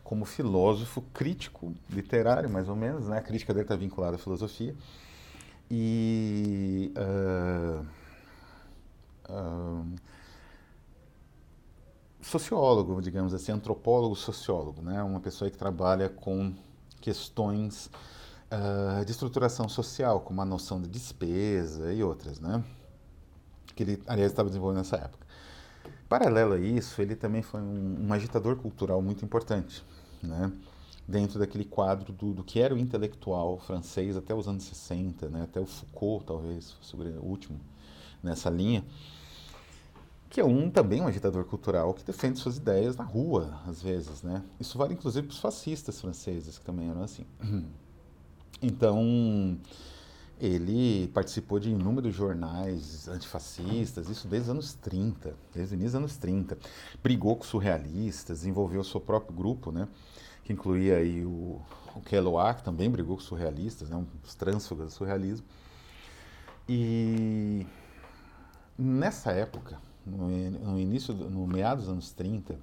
como 0.02 0.24
filósofo 0.24 1.02
crítico 1.12 1.74
literário, 1.90 2.48
mais 2.48 2.68
ou 2.68 2.76
menos. 2.76 3.08
Né? 3.08 3.18
A 3.18 3.22
crítica 3.22 3.52
dele 3.52 3.64
está 3.64 3.74
vinculada 3.74 4.16
à 4.16 4.18
filosofia 4.18 4.74
e 5.70 6.92
uh, 6.96 7.84
sociólogo, 12.20 13.00
digamos 13.00 13.34
assim, 13.34 13.52
antropólogo 13.52 14.14
sociólogo, 14.14 14.82
né? 14.82 15.02
uma 15.02 15.20
pessoa 15.20 15.50
que 15.50 15.56
trabalha 15.56 16.08
com 16.08 16.52
questões 17.00 17.90
uh, 18.54 19.04
de 19.04 19.10
estruturação 19.10 19.68
social, 19.68 20.20
como 20.20 20.40
a 20.40 20.44
noção 20.44 20.80
de 20.80 20.88
despesa 20.88 21.92
e 21.92 22.02
outras, 22.02 22.40
né? 22.40 22.62
que 23.74 23.82
ele, 23.82 24.02
aliás, 24.06 24.30
estava 24.30 24.48
desenvolvendo 24.48 24.78
nessa 24.78 24.96
época. 24.96 25.26
Paralelo 26.08 26.54
a 26.54 26.58
isso, 26.58 27.00
ele 27.02 27.16
também 27.16 27.42
foi 27.42 27.60
um, 27.60 28.06
um 28.06 28.12
agitador 28.12 28.56
cultural 28.56 29.02
muito 29.02 29.24
importante, 29.24 29.84
né? 30.22 30.52
dentro 31.06 31.38
daquele 31.38 31.64
quadro 31.64 32.12
do, 32.12 32.32
do, 32.32 32.44
que 32.44 32.60
era 32.60 32.74
o 32.74 32.78
intelectual 32.78 33.58
francês 33.58 34.16
até 34.16 34.34
os 34.34 34.48
anos 34.48 34.64
60, 34.64 35.28
né? 35.28 35.42
até 35.42 35.60
o 35.60 35.66
Foucault, 35.66 36.24
talvez, 36.24 36.72
fosse 36.72 36.96
o 36.96 37.24
último 37.24 37.60
nessa 38.22 38.48
linha, 38.48 38.84
que 40.30 40.40
é 40.40 40.44
um 40.44 40.70
também 40.70 41.00
um 41.00 41.06
agitador 41.06 41.44
cultural 41.44 41.92
que 41.94 42.02
defende 42.02 42.38
suas 42.38 42.56
ideias 42.56 42.96
na 42.96 43.04
rua, 43.04 43.60
às 43.66 43.82
vezes. 43.82 44.22
Né? 44.22 44.42
Isso 44.58 44.78
vale 44.78 44.94
inclusive 44.94 45.26
para 45.26 45.34
os 45.34 45.40
fascistas 45.40 46.00
franceses, 46.00 46.58
que 46.58 46.64
também 46.64 46.88
eram 46.88 47.02
assim. 47.02 47.26
Então, 48.62 49.58
ele 50.40 51.08
participou 51.08 51.58
de 51.58 51.70
inúmeros 51.70 52.14
jornais 52.14 53.08
antifascistas, 53.08 54.08
isso 54.08 54.26
desde 54.28 54.48
os 54.48 54.50
anos 54.50 54.74
30, 54.74 55.34
desde 55.54 55.74
o 55.74 55.76
início 55.76 55.92
dos 55.92 55.96
anos 55.96 56.16
30. 56.16 56.58
Brigou 57.02 57.36
com 57.36 57.44
surrealistas, 57.44 58.38
desenvolveu 58.38 58.80
o 58.80 58.84
seu 58.84 59.00
próprio 59.00 59.34
grupo, 59.36 59.70
né? 59.70 59.88
que 60.44 60.52
incluía 60.52 60.98
aí 60.98 61.24
o, 61.24 61.60
o 61.96 62.00
Keloa, 62.02 62.54
que 62.54 62.62
também 62.62 62.90
brigou 62.90 63.16
com 63.16 63.22
surrealistas, 63.22 63.88
né, 63.88 64.04
os 64.22 64.34
trânsfugas 64.34 64.88
do 64.88 64.92
surrealismo. 64.92 65.46
E 66.68 67.66
nessa 68.78 69.32
época, 69.32 69.78
no, 70.04 70.28
no 70.28 70.78
início, 70.78 71.14
no 71.14 71.46
meados 71.46 71.84
dos 71.84 71.92
anos 71.92 72.12
30, 72.12 72.58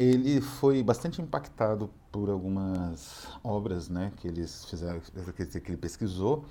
ele 0.00 0.40
foi 0.40 0.82
bastante 0.82 1.20
impactado 1.20 1.90
por 2.10 2.30
algumas 2.30 3.28
obras 3.44 3.90
né, 3.90 4.10
que 4.16 4.26
eles 4.26 4.64
fizeram, 4.64 4.98
que 5.00 5.70
ele 5.70 5.76
pesquisou, 5.76 6.46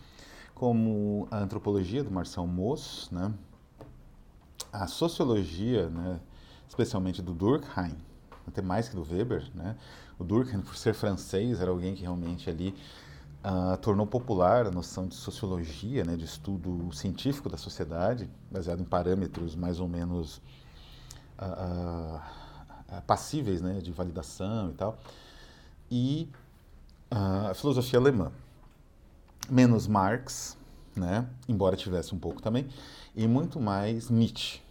como 0.54 1.28
a 1.32 1.40
antropologia 1.40 2.04
do 2.04 2.12
Marcel 2.12 2.46
Mauss, 2.46 3.10
né, 3.12 3.34
a 4.72 4.86
sociologia, 4.86 5.90
né, 5.90 6.20
especialmente 6.68 7.24
do 7.24 7.34
Durkheim, 7.34 7.98
até 8.48 8.62
mais 8.62 8.88
que 8.88 8.96
do 8.96 9.02
Weber, 9.02 9.50
né, 9.56 9.76
o 10.20 10.24
Durkheim, 10.24 10.62
por 10.62 10.76
ser 10.76 10.94
francês, 10.94 11.60
era 11.60 11.72
alguém 11.72 11.96
que 11.96 12.02
realmente 12.02 12.52
ali 12.52 12.76
uh, 13.44 13.76
tornou 13.78 14.06
popular 14.06 14.68
a 14.68 14.72
noção 14.72 15.08
de 15.08 15.16
sociologia, 15.16 16.04
né, 16.04 16.16
de 16.16 16.26
estudo 16.26 16.92
científico 16.94 17.50
da 17.50 17.58
sociedade, 17.58 18.30
baseado 18.52 18.82
em 18.82 18.86
parâmetros 18.86 19.56
mais 19.56 19.80
ou 19.80 19.88
menos 19.88 20.38
uh, 21.40 22.18
uh, 22.18 22.49
passíveis 23.06 23.62
né, 23.62 23.80
de 23.80 23.92
validação 23.92 24.70
e 24.70 24.74
tal, 24.74 24.98
e 25.90 26.30
a 27.10 27.54
filosofia 27.54 28.00
alemã. 28.00 28.32
Menos 29.50 29.88
Marx, 29.88 30.58
né, 30.96 31.28
embora 31.48 31.76
tivesse 31.76 32.14
um 32.14 32.20
pouco 32.20 32.42
também, 32.42 32.68
e 33.16 33.28
muito 33.28 33.60
mais 33.60 34.10
Nietzsche, 34.10 34.62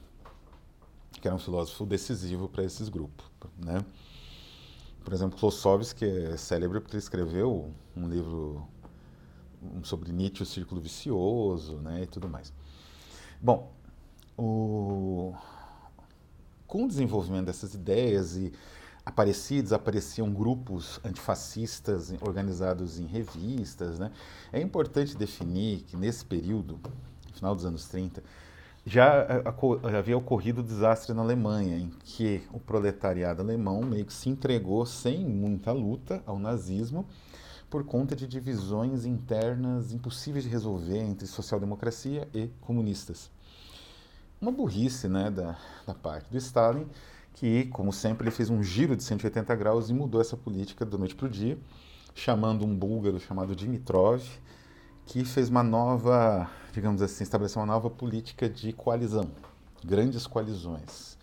que 1.21 1.27
era 1.27 1.35
um 1.35 1.39
filósofo 1.39 1.85
decisivo 1.85 2.49
para 2.49 2.63
esses 2.63 2.89
grupos. 2.89 3.27
Né? 3.59 3.85
Por 5.05 5.13
exemplo, 5.13 5.39
Klossowski 5.39 6.05
é 6.05 6.37
célebre 6.37 6.81
porque 6.81 6.95
ele 6.95 7.03
escreveu 7.03 7.73
um 7.97 8.09
livro 8.09 8.69
sobre 9.83 10.13
Nietzsche, 10.13 10.43
o 10.43 10.47
Círculo 10.47 10.81
Vicioso, 10.81 11.77
né, 11.79 12.03
e 12.03 12.07
tudo 12.07 12.29
mais. 12.29 12.53
Bom, 13.41 13.73
o... 14.37 15.35
com 16.69 16.85
o 16.85 16.89
desenvolvimento 16.89 17.47
dessas 17.47 17.75
ideias 17.75 18.37
e 18.37 18.53
apareciam 19.05 19.63
desapareciam 19.63 20.31
grupos 20.31 21.01
antifascistas 21.03 22.13
organizados 22.21 23.01
em 23.01 23.07
revistas, 23.07 23.99
né, 23.99 24.13
é 24.53 24.61
importante 24.61 25.17
definir 25.17 25.81
que 25.81 25.97
nesse 25.97 26.25
período, 26.25 26.79
final 27.33 27.55
dos 27.55 27.65
anos 27.65 27.89
30, 27.89 28.23
já 28.85 29.27
havia 29.99 30.17
ocorrido 30.17 30.61
o 30.61 30.65
desastre 30.65 31.15
na 31.15 31.23
Alemanha, 31.23 31.79
em 31.79 31.91
que 32.05 32.43
o 32.53 32.61
proletariado 32.61 33.43
alemão 33.43 33.83
meio 33.83 34.05
que 34.05 34.13
se 34.13 34.29
entregou 34.29 34.85
sem 34.87 35.25
muita 35.27 35.73
luta 35.73 36.23
ao 36.27 36.39
nazismo 36.39 37.07
por 37.69 37.85
conta 37.85 38.17
de 38.17 38.27
divisões 38.27 39.05
internas 39.05 39.93
impossíveis 39.93 40.45
de 40.45 40.51
resolver 40.51 40.99
entre 40.99 41.27
social-democracia 41.27 42.29
e 42.33 42.49
comunistas. 42.61 43.31
Uma 44.41 44.53
burrice 44.53 45.09
né, 45.09 45.31
da, 45.31 45.59
da 45.85 45.95
parte 45.95 46.31
do 46.31 46.37
Stalin, 46.39 46.87
que, 47.35 47.67
como 47.67 47.93
sempre, 47.93 48.25
ele 48.25 48.35
fez 48.35 48.51
um 48.51 48.63
giro 48.63 48.97
de 48.97 49.03
180 49.03 49.55
graus 49.57 49.91
e 49.91 49.93
mudou 49.93 50.21
essa 50.21 50.37
política 50.37 50.87
da 50.87 50.97
noite 50.97 51.17
para 51.17 51.27
o 51.27 51.29
dia, 51.29 51.59
chamando 52.15 52.65
um 52.65 52.75
búlgaro 52.75 53.19
chamado 53.19 53.55
Dimitrov, 53.55 54.23
que 55.07 55.25
fez 55.25 55.49
uma 55.49 55.63
nova, 55.63 56.49
digamos 56.73 57.03
assim, 57.03 57.25
estabeleceu 57.25 57.61
uma 57.61 57.67
nova 57.67 57.91
política 57.91 58.49
de 58.49 58.73
coalizão, 58.73 59.31
grandes 59.85 60.27
coalizões, 60.27 61.17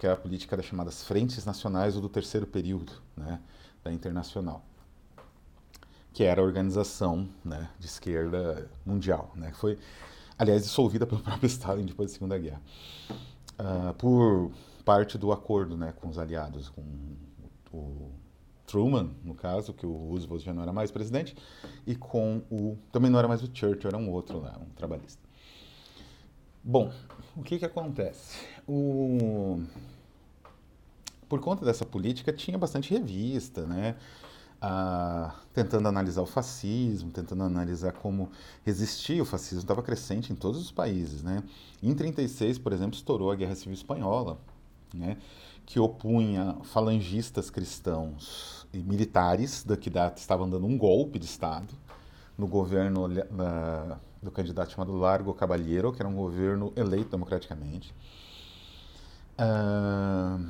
que 0.00 0.06
é 0.06 0.10
a 0.10 0.16
política 0.16 0.56
das 0.56 0.66
chamadas 0.66 1.04
frentes 1.04 1.44
nacionais 1.44 1.94
ou 1.94 2.02
do 2.02 2.08
terceiro 2.08 2.46
período, 2.46 2.92
né, 3.16 3.40
da 3.84 3.92
internacional, 3.92 4.64
que 6.12 6.24
era 6.24 6.40
a 6.40 6.44
organização 6.44 7.28
né, 7.44 7.68
de 7.78 7.86
esquerda 7.86 8.68
mundial, 8.84 9.30
né, 9.36 9.50
que 9.50 9.56
foi, 9.56 9.78
aliás, 10.38 10.62
dissolvida 10.62 11.06
pelo 11.06 11.20
próprio 11.22 11.46
Stalin 11.46 11.84
depois 11.84 12.10
da 12.10 12.14
Segunda 12.14 12.38
Guerra, 12.38 12.60
uh, 13.58 13.94
por 13.94 14.50
parte 14.84 15.18
do 15.18 15.32
acordo 15.32 15.76
né, 15.76 15.92
com 15.96 16.08
os 16.08 16.18
aliados, 16.18 16.68
com 16.68 16.82
o 17.72 18.10
Truman, 18.66 19.10
no 19.24 19.34
caso, 19.34 19.72
que 19.72 19.86
o 19.86 19.92
Roosevelt 19.92 20.42
já 20.42 20.52
não 20.52 20.62
era 20.62 20.72
mais 20.72 20.90
presidente, 20.90 21.36
e 21.86 21.94
com 21.94 22.42
o. 22.50 22.76
Também 22.90 23.10
não 23.10 23.18
era 23.18 23.28
mais 23.28 23.42
o 23.42 23.46
Churchill, 23.46 23.88
era 23.88 23.96
um 23.96 24.10
outro 24.10 24.40
lá, 24.40 24.58
um 24.60 24.68
trabalhista. 24.74 25.22
Bom, 26.62 26.92
o 27.36 27.42
que, 27.42 27.58
que 27.58 27.64
acontece? 27.64 28.44
O... 28.66 29.62
Por 31.28 31.40
conta 31.40 31.64
dessa 31.64 31.84
política, 31.84 32.32
tinha 32.32 32.58
bastante 32.58 32.92
revista, 32.92 33.64
né? 33.66 33.96
Ah, 34.60 35.34
tentando 35.52 35.86
analisar 35.86 36.22
o 36.22 36.26
fascismo, 36.26 37.10
tentando 37.10 37.44
analisar 37.44 37.92
como 37.92 38.30
resistir 38.64 39.20
o 39.20 39.24
fascismo, 39.24 39.60
estava 39.60 39.82
crescente 39.82 40.32
em 40.32 40.36
todos 40.36 40.60
os 40.60 40.72
países, 40.72 41.22
né? 41.22 41.42
Em 41.82 41.94
36, 41.94 42.58
por 42.58 42.72
exemplo, 42.72 42.96
estourou 42.96 43.30
a 43.30 43.34
Guerra 43.34 43.54
Civil 43.54 43.74
Espanhola, 43.74 44.38
né? 44.94 45.18
que 45.66 45.80
opunha 45.80 46.56
falangistas 46.62 47.50
cristãos 47.50 48.66
e 48.72 48.78
militares, 48.78 49.66
que 49.80 49.90
estavam 50.16 50.48
dando 50.48 50.64
um 50.64 50.78
golpe 50.78 51.18
de 51.18 51.26
Estado 51.26 51.74
no 52.38 52.46
governo 52.46 53.08
do 54.22 54.30
candidato 54.30 54.70
chamado 54.70 54.96
Largo 54.96 55.34
Caballero, 55.34 55.92
que 55.92 56.00
era 56.00 56.08
um 56.08 56.14
governo 56.14 56.72
eleito 56.76 57.10
democraticamente, 57.10 57.92
uh, 59.38 60.46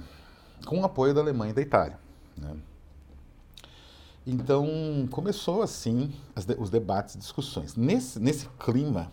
com 0.67 0.81
o 0.81 0.85
apoio 0.85 1.15
da 1.15 1.23
Alemanha 1.23 1.53
e 1.53 1.55
da 1.55 1.63
Itália. 1.63 1.99
Né? 2.37 2.57
Então, 4.27 4.67
começou 5.11 5.63
assim 5.63 6.13
de, 6.35 6.55
os 6.59 6.69
debates 6.69 7.15
e 7.15 7.19
discussões. 7.19 7.77
Nesse, 7.77 8.19
nesse 8.19 8.49
clima 8.59 9.13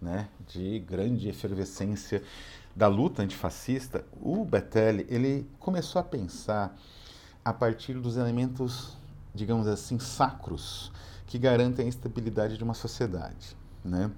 né, 0.00 0.28
de 0.46 0.78
grande 0.80 1.28
efervescência 1.28 2.22
da 2.76 2.86
luta 2.86 3.22
antifascista, 3.22 4.04
o 4.20 4.44
Bettelli 4.44 5.06
ele 5.08 5.48
começou 5.58 6.00
a 6.00 6.04
pensar 6.04 6.76
a 7.42 7.52
partir 7.52 7.94
dos 7.94 8.18
elementos, 8.18 8.96
digamos 9.34 9.66
assim, 9.66 9.98
sacros 9.98 10.92
que 11.26 11.38
garantem 11.38 11.86
a 11.86 11.88
estabilidade 11.88 12.58
de 12.58 12.64
uma 12.64 12.74
sociedade, 12.74 13.56
né? 13.82 14.10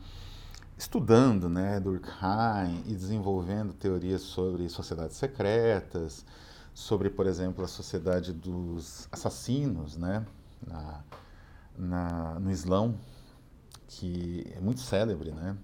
Estudando, 0.77 1.49
né, 1.49 1.79
Durkheim 1.79 2.83
e 2.87 2.95
desenvolvendo 2.95 3.73
teorias 3.73 4.23
sobre 4.23 4.69
sociedades 4.69 5.17
secretas, 5.17 6.27
sobre, 6.75 7.09
por 7.09 7.27
exemplo, 7.27 7.65
a 7.65 7.69
sociedade 7.69 8.33
dos 8.33 9.09
assassinos, 9.11 9.97
né, 9.97 10.27
na, 10.67 11.05
na, 11.79 12.41
no 12.41 12.51
Islão, 12.51 12.99
que 13.87 14.45
é 14.57 14.61
muito 14.61 14.81
célebre, 14.81 15.31
né? 15.31 15.57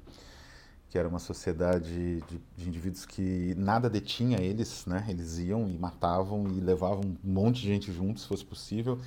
que 0.91 0.99
era 0.99 1.09
uma 1.09 1.21
sociedade 1.21 2.21
de, 2.23 2.41
de, 2.57 2.69
indivíduos 2.69 3.07
que 3.07 3.55
nada 3.57 3.89
detinha 3.89 4.41
eles, 4.41 4.85
né? 4.87 5.07
Eles 5.09 5.39
iam 5.39 5.69
e 5.69 5.79
matavam 5.79 6.49
e 6.49 6.61
levavam 6.61 7.17
um 7.25 7.33
monte 7.33 7.61
de 7.63 7.69
gente 7.69 7.93
junto, 7.93 8.19
se 8.19 8.27
fosse 8.27 8.45
possível, 8.45 8.99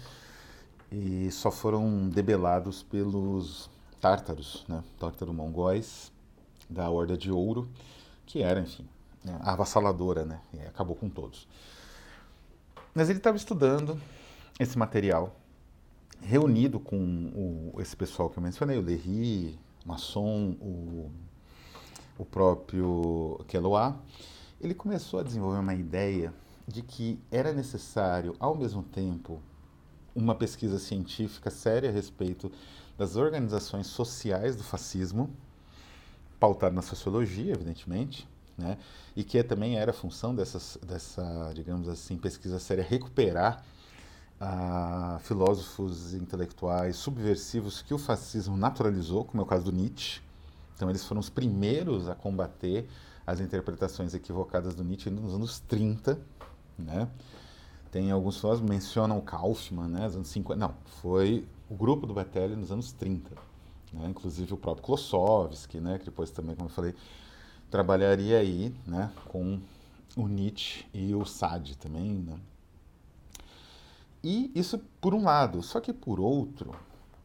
e 0.89 1.29
só 1.29 1.51
foram 1.51 2.07
debelados 2.07 2.83
pelos 2.83 3.69
tártaros, 3.99 4.63
né? 4.67 4.81
Tártaro-mongóis 4.97 6.09
da 6.69 6.89
Horda 6.89 7.17
de 7.17 7.29
Ouro, 7.29 7.67
que 8.25 8.41
era, 8.41 8.61
enfim, 8.61 8.87
né? 9.21 9.37
avassaladora, 9.41 10.23
né? 10.23 10.39
E 10.53 10.61
acabou 10.61 10.95
com 10.95 11.09
todos. 11.09 11.45
Mas 12.93 13.09
ele 13.09 13.19
estava 13.19 13.37
estudando 13.37 13.99
esse 14.59 14.77
material, 14.77 15.35
reunido 16.21 16.79
com 16.79 16.97
o, 17.75 17.81
esse 17.81 17.95
pessoal 17.95 18.29
que 18.29 18.37
eu 18.37 18.43
mencionei, 18.43 18.77
o 18.77 18.81
Lery, 18.81 19.57
Masson, 19.85 20.55
o 20.61 21.11
o 22.17 22.25
próprio 22.25 23.43
Keloa, 23.47 23.99
ele 24.61 24.73
começou 24.73 25.19
a 25.19 25.23
desenvolver 25.23 25.59
uma 25.59 25.73
ideia 25.73 26.33
de 26.67 26.81
que 26.81 27.19
era 27.31 27.51
necessário, 27.51 28.35
ao 28.39 28.55
mesmo 28.55 28.83
tempo, 28.83 29.41
uma 30.15 30.35
pesquisa 30.35 30.79
científica 30.79 31.49
séria 31.49 31.89
a 31.89 31.91
respeito 31.91 32.51
das 32.97 33.15
organizações 33.15 33.87
sociais 33.87 34.55
do 34.55 34.63
fascismo, 34.63 35.29
pautada 36.39 36.75
na 36.75 36.81
sociologia, 36.81 37.53
evidentemente, 37.53 38.27
né? 38.57 38.77
e 39.15 39.23
que 39.23 39.41
também 39.43 39.77
era 39.77 39.91
função 39.93 40.35
dessas, 40.35 40.77
dessa, 40.85 41.51
digamos 41.53 41.87
assim, 41.87 42.17
pesquisa 42.17 42.59
séria 42.59 42.83
recuperar 42.83 43.63
ah, 44.39 45.19
filósofos 45.23 46.13
intelectuais 46.13 46.95
subversivos 46.95 47.81
que 47.81 47.93
o 47.93 47.97
fascismo 47.97 48.57
naturalizou, 48.57 49.25
como 49.25 49.41
é 49.41 49.45
o 49.45 49.47
caso 49.47 49.65
do 49.65 49.71
Nietzsche, 49.71 50.21
então, 50.75 50.89
eles 50.89 51.05
foram 51.05 51.21
os 51.21 51.29
primeiros 51.29 52.09
a 52.09 52.15
combater 52.15 52.89
as 53.25 53.39
interpretações 53.39 54.13
equivocadas 54.13 54.75
do 54.75 54.83
Nietzsche 54.83 55.09
nos 55.09 55.33
anos 55.33 55.59
30, 55.61 56.19
né? 56.77 57.07
Tem 57.91 58.11
alguns 58.11 58.39
filósofos 58.39 58.69
mencionam 58.69 59.17
o 59.19 59.21
Kaufmann, 59.21 59.87
né, 59.87 60.03
nos 60.05 60.15
anos 60.15 60.27
50. 60.29 60.59
Não, 60.59 60.73
foi 61.01 61.47
o 61.69 61.75
grupo 61.75 62.07
do 62.07 62.13
Bettelli 62.13 62.55
nos 62.55 62.71
anos 62.71 62.91
30. 62.91 63.29
Né? 63.93 64.09
Inclusive 64.09 64.53
o 64.53 64.57
próprio 64.57 64.83
Klossowski, 64.83 65.79
né, 65.79 65.99
que 65.99 66.05
depois 66.05 66.31
também, 66.31 66.55
como 66.55 66.67
eu 66.67 66.73
falei, 66.73 66.95
trabalharia 67.73 68.37
aí 68.37 68.71
né, 68.85 69.11
com 69.29 69.59
o 70.15 70.27
Nietzsche 70.27 70.85
e 70.93 71.15
o 71.15 71.25
Sade 71.25 71.75
também. 71.75 72.13
Né? 72.13 72.37
E 74.23 74.51
isso 74.53 74.79
por 75.01 75.15
um 75.15 75.23
lado. 75.23 75.63
Só 75.63 75.79
que 75.79 75.91
por 75.91 76.19
outro, 76.19 76.75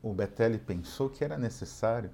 o 0.02 0.14
Betelli 0.14 0.56
pensou 0.56 1.10
que 1.10 1.22
era 1.22 1.36
necessário 1.36 2.10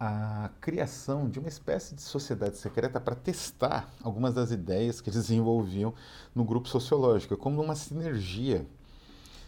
a 0.00 0.48
criação 0.58 1.28
de 1.28 1.38
uma 1.38 1.48
espécie 1.48 1.94
de 1.94 2.00
sociedade 2.00 2.56
secreta 2.56 2.98
para 2.98 3.14
testar 3.14 3.92
algumas 4.02 4.32
das 4.32 4.50
ideias 4.50 5.02
que 5.02 5.10
eles 5.10 5.20
desenvolviam 5.20 5.92
no 6.34 6.44
grupo 6.44 6.70
sociológico, 6.70 7.36
como 7.36 7.62
uma 7.62 7.74
sinergia. 7.74 8.66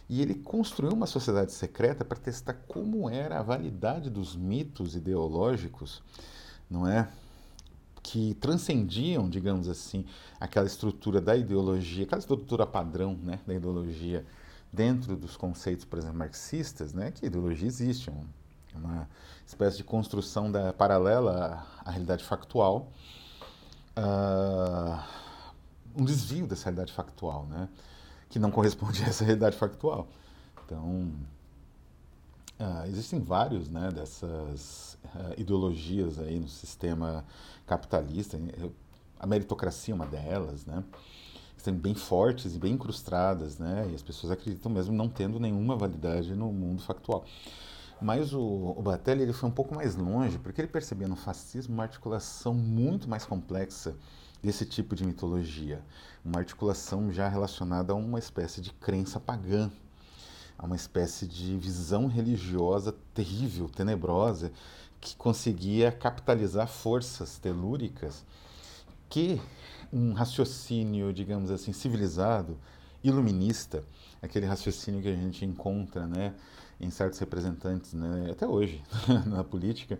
E 0.07 0.21
ele 0.21 0.35
construiu 0.35 0.93
uma 0.93 1.07
sociedade 1.07 1.51
secreta 1.51 2.05
para 2.05 2.19
testar 2.19 2.53
como 2.67 3.09
era 3.09 3.39
a 3.39 3.43
validade 3.43 4.07
dos 4.07 4.35
mitos 4.35 4.95
ideológicos, 4.95 6.03
não 6.69 6.87
é? 6.87 7.09
Que 8.01 8.33
transcendiam, 8.35 9.29
digamos 9.29 9.67
assim, 9.67 10.05
aquela 10.39 10.67
estrutura 10.67 11.19
da 11.19 11.35
ideologia, 11.35 12.05
aquela 12.05 12.19
estrutura 12.19 12.65
padrão 12.65 13.17
né, 13.21 13.39
da 13.45 13.53
ideologia 13.53 14.25
dentro 14.71 15.15
dos 15.15 15.35
conceitos, 15.35 15.85
por 15.85 15.99
exemplo, 15.99 16.17
marxistas, 16.17 16.93
né, 16.93 17.11
que 17.11 17.25
ideologia 17.25 17.67
existe, 17.67 18.11
uma 18.73 19.09
espécie 19.45 19.77
de 19.77 19.83
construção 19.83 20.51
da, 20.51 20.71
paralela 20.71 21.65
à, 21.83 21.89
realidade 21.91 22.23
factual, 22.23 22.91
uh, 23.97 25.03
um 25.95 26.05
desvio 26.05 26.47
dessa 26.47 26.65
realidade 26.65 26.93
factual, 26.93 27.45
né? 27.47 27.67
que 28.29 28.37
não 28.37 28.51
corresponde 28.51 29.03
a 29.03 29.07
essa 29.07 29.23
realidade 29.23 29.57
factual. 29.57 30.07
Então, 30.65 31.11
uh, 32.59 32.85
existem 32.87 33.19
vários 33.19 33.69
né, 33.69 33.89
dessas 33.91 34.97
uh, 35.15 35.39
ideologias 35.39 36.19
aí 36.19 36.39
no 36.39 36.47
sistema 36.47 37.25
capitalista, 37.65 38.39
a 39.19 39.27
meritocracia 39.27 39.93
é 39.93 39.95
uma 39.95 40.05
delas, 40.05 40.65
né? 40.65 40.83
Estão 41.57 41.73
bem 41.73 41.93
fortes 41.93 42.55
e 42.55 42.57
bem 42.57 42.73
incrustadas, 42.73 43.57
né? 43.59 43.89
E 43.91 43.95
as 43.95 44.01
pessoas 44.01 44.31
acreditam 44.31 44.71
mesmo 44.71 44.95
não 44.95 45.09
tendo 45.09 45.39
nenhuma 45.39 45.75
validade 45.75 46.33
no 46.33 46.53
mundo 46.53 46.81
factual. 46.81 47.25
Mas 48.01 48.33
o, 48.33 48.39
o 48.41 48.81
Batelli 48.81 49.23
ele 49.23 49.33
foi 49.33 49.49
um 49.49 49.51
pouco 49.51 49.75
mais 49.75 49.95
longe, 49.95 50.39
porque 50.39 50.61
ele 50.61 50.69
percebia 50.69 51.07
no 51.07 51.17
fascismo 51.17 51.73
uma 51.73 51.83
articulação 51.83 52.53
muito 52.53 53.09
mais 53.09 53.25
complexa 53.25 53.93
desse 54.41 54.65
tipo 54.65 54.95
de 54.95 55.05
mitologia, 55.05 55.83
uma 56.23 56.39
articulação 56.39 57.11
já 57.11 57.27
relacionada 57.27 57.91
a 57.91 57.95
uma 57.95 58.17
espécie 58.17 58.61
de 58.61 58.71
crença 58.71 59.19
pagã, 59.19 59.69
a 60.59 60.65
uma 60.65 60.75
espécie 60.75 61.25
de 61.25 61.57
visão 61.57 62.07
religiosa 62.07 62.93
terrível, 63.13 63.69
tenebrosa, 63.69 64.51
que 64.99 65.15
conseguia 65.15 65.89
capitalizar 65.89 66.67
forças 66.67 67.39
telúricas 67.39 68.25
que 69.09 69.41
um 69.91 70.11
raciocínio, 70.11 71.13
digamos 71.13 71.49
assim, 71.49 71.71
civilizado, 71.71 72.57
iluminista, 73.01 73.83
aquele 74.21 74.45
raciocínio 74.45 75.01
que 75.01 75.07
a 75.07 75.15
gente 75.15 75.45
encontra, 75.45 76.05
né, 76.05 76.35
em 76.79 76.89
certos 76.89 77.17
representantes, 77.19 77.93
né, 77.93 78.27
até 78.29 78.45
hoje, 78.45 78.83
na 79.25 79.43
política, 79.43 79.97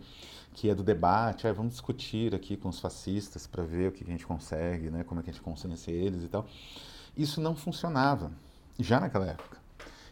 que 0.54 0.70
é 0.70 0.76
do 0.76 0.84
debate, 0.84 1.48
ah, 1.48 1.54
vamos 1.54 1.72
discutir 1.72 2.36
aqui 2.36 2.58
com 2.58 2.68
os 2.68 2.80
fascistas 2.80 3.48
para 3.48 3.64
ver 3.64 3.90
o 3.90 3.92
que 3.94 4.04
a 4.04 4.08
gente 4.08 4.26
consegue, 4.26 4.90
né, 4.90 5.06
como 5.06 5.22
é 5.22 5.24
que 5.24 5.30
a 5.30 5.34
gente 5.34 5.42
conhece 5.42 5.90
eles 5.90 6.24
e 6.24 6.28
tal. 6.28 6.46
Isso 7.16 7.40
não 7.40 7.56
funcionava, 7.56 8.30
já 8.78 9.00
naquela 9.00 9.26
época. 9.26 9.59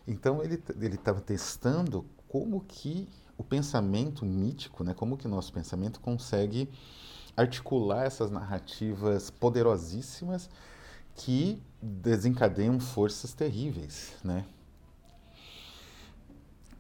Então 0.08 0.42
ele 0.42 0.62
ele 0.80 0.96
estava 0.96 1.20
testando 1.20 2.06
como 2.28 2.62
que 2.62 3.08
o 3.38 3.44
pensamento 3.44 4.26
mítico, 4.26 4.84
né, 4.84 4.94
como 4.94 5.18
que 5.18 5.28
o 5.28 5.30
nosso 5.30 5.54
pensamento 5.54 6.00
consegue 6.00 6.70
articular 7.36 8.06
essas 8.06 8.32
narrativas 8.32 9.30
poderosíssimas 9.30 10.50
que 11.14 11.62
desencadeiam 11.82 12.80
forças 12.80 13.34
terríveis, 13.34 14.14
né? 14.24 14.46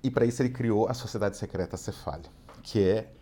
E 0.02 0.10
para 0.10 0.26
isso 0.26 0.42
ele 0.42 0.50
criou 0.50 0.88
a 0.88 0.94
Sociedade 0.94 1.38
Secreta 1.38 1.76
Cefália, 1.78 2.30
que 2.64 2.82
é 2.82 3.14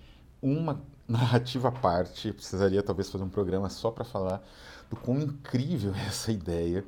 uma 0.42 0.82
narrativa 1.08 1.70
à 1.70 1.72
parte. 1.72 2.32
Precisaria 2.32 2.84
talvez 2.84 3.10
fazer 3.10 3.24
um 3.24 3.30
programa 3.30 3.70
só 3.70 3.92
para 3.92 4.06
falar 4.06 4.42
do 4.90 4.96
quão 4.96 5.20
incrível 5.20 5.94
é 5.96 6.06
essa 6.08 6.32
ideia 6.32 6.86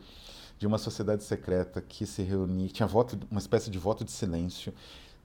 de 0.58 0.66
uma 0.66 0.78
sociedade 0.78 1.24
secreta 1.24 1.82
que 1.82 2.06
se 2.06 2.24
reunia, 2.24 2.68
tinha 2.70 2.88
voto, 2.88 3.18
uma 3.30 3.40
espécie 3.40 3.70
de 3.70 3.78
voto 3.78 4.04
de 4.04 4.12
silêncio, 4.12 4.74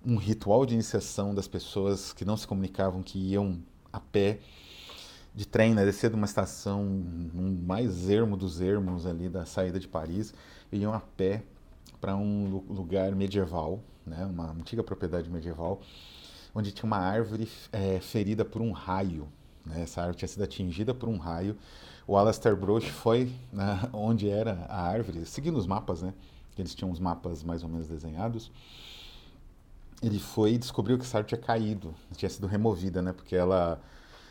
um 0.04 0.16
ritual 0.16 0.66
de 0.66 0.74
iniciação 0.74 1.34
das 1.34 1.48
pessoas 1.48 2.12
que 2.12 2.24
não 2.24 2.36
se 2.36 2.46
comunicavam, 2.46 3.02
que 3.02 3.18
iam 3.18 3.60
a 3.92 4.00
pé 4.00 4.40
de 5.34 5.46
trem, 5.46 5.74
né, 5.74 5.84
descer 5.84 6.10
de 6.10 6.16
uma 6.16 6.26
estação 6.26 6.84
no 6.84 7.50
mais 7.64 8.10
ermo 8.10 8.36
dos 8.36 8.60
ermos 8.60 9.06
ali 9.06 9.28
da 9.28 9.46
saída 9.46 9.80
de 9.80 9.88
Paris, 9.88 10.34
e 10.70 10.78
iam 10.78 10.92
a 10.92 11.00
pé 11.00 11.42
para 12.00 12.14
um 12.16 12.62
lugar 12.68 13.14
medieval, 13.14 13.80
né, 14.04 14.26
uma 14.26 14.50
antiga 14.50 14.82
propriedade 14.82 15.30
medieval, 15.30 15.80
onde 16.54 16.72
tinha 16.72 16.86
uma 16.86 16.98
árvore 16.98 17.48
é, 17.72 17.98
ferida 18.00 18.44
por 18.44 18.60
um 18.60 18.72
raio. 18.72 19.26
Né, 19.64 19.82
essa 19.82 20.00
árvore 20.00 20.18
tinha 20.18 20.28
sido 20.28 20.42
atingida 20.42 20.94
por 20.94 21.08
um 21.08 21.16
raio. 21.16 21.56
O 22.06 22.16
Alastair 22.16 22.56
Broch 22.56 22.84
foi 22.90 23.32
né, 23.52 23.88
onde 23.92 24.28
era 24.28 24.66
a 24.68 24.82
árvore, 24.82 25.24
seguindo 25.26 25.58
os 25.58 25.66
mapas, 25.66 26.02
né, 26.02 26.12
eles 26.58 26.74
tinham 26.74 26.90
os 26.90 26.98
mapas 26.98 27.42
mais 27.42 27.62
ou 27.62 27.68
menos 27.68 27.88
desenhados. 27.88 28.50
Ele 30.02 30.18
foi 30.18 30.54
e 30.54 30.58
descobriu 30.58 30.98
que 30.98 31.04
essa 31.04 31.18
árvore 31.18 31.36
tinha 31.36 31.40
caído, 31.40 31.94
tinha 32.16 32.28
sido 32.28 32.46
removida, 32.46 33.00
né, 33.00 33.12
porque 33.12 33.36
ela 33.36 33.80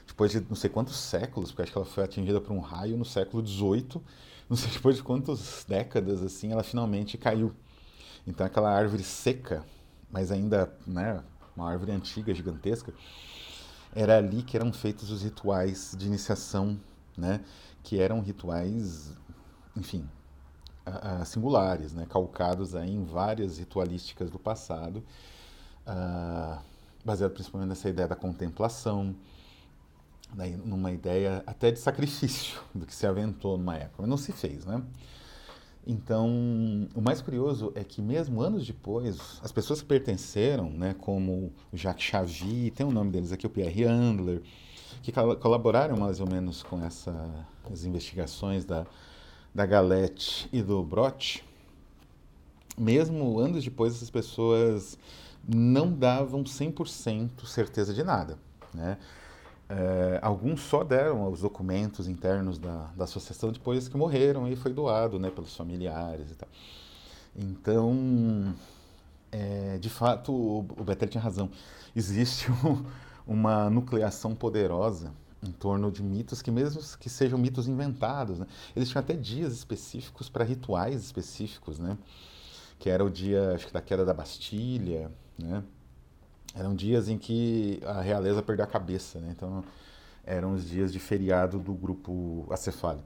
depois 0.05 0.31
de 0.31 0.41
não 0.41 0.55
sei 0.55 0.69
quantos 0.69 0.97
séculos, 0.97 1.51
porque 1.51 1.63
acho 1.63 1.71
que 1.71 1.77
ela 1.77 1.85
foi 1.85 2.03
atingida 2.03 2.41
por 2.41 2.51
um 2.51 2.59
raio 2.59 2.97
no 2.97 3.05
século 3.05 3.45
XVIII, 3.45 4.01
não 4.49 4.57
sei 4.57 4.69
depois 4.71 4.97
de 4.97 5.03
quantas 5.03 5.65
décadas 5.67 6.21
assim, 6.21 6.51
ela 6.51 6.63
finalmente 6.63 7.17
caiu. 7.17 7.53
Então 8.27 8.45
aquela 8.45 8.69
árvore 8.69 9.03
seca, 9.03 9.63
mas 10.11 10.31
ainda, 10.31 10.71
né, 10.85 11.23
uma 11.55 11.69
árvore 11.69 11.91
antiga, 11.91 12.33
gigantesca, 12.33 12.93
era 13.93 14.17
ali 14.17 14.43
que 14.43 14.55
eram 14.55 14.71
feitos 14.71 15.09
os 15.11 15.23
rituais 15.23 15.95
de 15.97 16.07
iniciação, 16.07 16.79
né, 17.17 17.41
que 17.83 17.99
eram 17.99 18.21
rituais, 18.21 19.11
enfim, 19.75 20.07
singulares, 21.25 21.93
né, 21.93 22.05
calcados 22.09 22.75
aí 22.75 22.91
em 22.91 23.03
várias 23.03 23.57
ritualísticas 23.57 24.29
do 24.29 24.39
passado, 24.39 25.03
uh, 25.87 26.59
baseado 27.03 27.31
principalmente 27.31 27.69
nessa 27.69 27.89
ideia 27.89 28.07
da 28.07 28.15
contemplação, 28.15 29.15
numa 30.63 30.91
ideia 30.91 31.43
até 31.45 31.71
de 31.71 31.79
sacrifício 31.79 32.61
do 32.73 32.85
que 32.85 32.95
se 32.95 33.05
aventou 33.05 33.57
numa 33.57 33.75
época, 33.75 33.95
mas 33.99 34.09
não 34.09 34.17
se 34.17 34.31
fez, 34.31 34.65
né? 34.65 34.81
Então, 35.85 36.29
o 36.93 37.01
mais 37.01 37.21
curioso 37.21 37.71
é 37.73 37.83
que 37.83 38.01
mesmo 38.01 38.41
anos 38.41 38.65
depois, 38.65 39.39
as 39.41 39.51
pessoas 39.51 39.81
que 39.81 39.87
pertenceram, 39.87 40.69
né, 40.69 40.93
como 40.93 41.51
o 41.71 41.77
Jacques 41.77 42.05
Chavy, 42.05 42.71
tem 42.71 42.85
o 42.85 42.89
um 42.89 42.91
nome 42.91 43.11
deles 43.11 43.31
aqui, 43.31 43.47
o 43.47 43.49
Pierre 43.49 43.85
Andler, 43.85 44.41
que 45.01 45.11
colaboraram 45.11 45.97
mais 45.97 46.19
ou 46.19 46.29
menos 46.29 46.61
com 46.61 46.83
essa, 46.83 47.11
as 47.71 47.83
investigações 47.83 48.63
da, 48.63 48.85
da 49.55 49.65
Galette 49.65 50.47
e 50.53 50.61
do 50.61 50.83
Brott, 50.83 51.43
mesmo 52.77 53.39
anos 53.39 53.63
depois, 53.63 53.95
essas 53.95 54.09
pessoas 54.09 54.97
não 55.47 55.91
davam 55.91 56.43
100% 56.43 57.45
certeza 57.45 57.93
de 57.93 58.03
nada, 58.03 58.37
né? 58.73 58.97
É, 59.73 60.19
alguns 60.21 60.59
só 60.59 60.83
deram 60.83 61.31
os 61.31 61.39
documentos 61.39 62.05
internos 62.05 62.59
da, 62.59 62.87
da 62.93 63.05
associação 63.05 63.53
depois 63.53 63.87
que 63.87 63.95
morreram 63.95 64.45
e 64.45 64.53
foi 64.53 64.73
doado 64.73 65.17
né, 65.17 65.29
pelos 65.29 65.55
familiares 65.55 66.29
e 66.29 66.35
tal. 66.35 66.49
Então, 67.33 68.53
é, 69.31 69.77
de 69.77 69.89
fato, 69.89 70.33
o, 70.33 70.59
o 70.77 70.83
Better 70.83 71.07
tinha 71.07 71.23
razão. 71.23 71.49
Existe 71.95 72.51
um, 72.67 72.83
uma 73.25 73.69
nucleação 73.69 74.35
poderosa 74.35 75.13
em 75.41 75.51
torno 75.53 75.89
de 75.89 76.03
mitos 76.03 76.41
que 76.41 76.51
mesmo 76.51 76.81
que 76.99 77.09
sejam 77.09 77.39
mitos 77.39 77.65
inventados, 77.65 78.39
né? 78.39 78.47
eles 78.75 78.89
tinham 78.89 79.01
até 79.01 79.13
dias 79.13 79.53
específicos 79.53 80.27
para 80.27 80.43
rituais 80.43 81.01
específicos, 81.01 81.79
né? 81.79 81.97
Que 82.77 82.89
era 82.89 83.05
o 83.05 83.09
dia, 83.09 83.53
acho 83.53 83.67
que 83.67 83.73
da 83.73 83.81
queda 83.81 84.03
da 84.03 84.13
Bastilha, 84.13 85.09
né? 85.37 85.63
Eram 86.55 86.75
dias 86.75 87.09
em 87.09 87.17
que 87.17 87.79
a 87.85 88.01
realeza 88.01 88.41
perdeu 88.41 88.65
a 88.65 88.67
cabeça, 88.67 89.19
né? 89.19 89.29
Então 89.31 89.63
eram 90.23 90.53
os 90.53 90.67
dias 90.67 90.91
de 90.91 90.99
feriado 90.99 91.59
do 91.59 91.73
grupo 91.73 92.45
Acefale. 92.51 93.01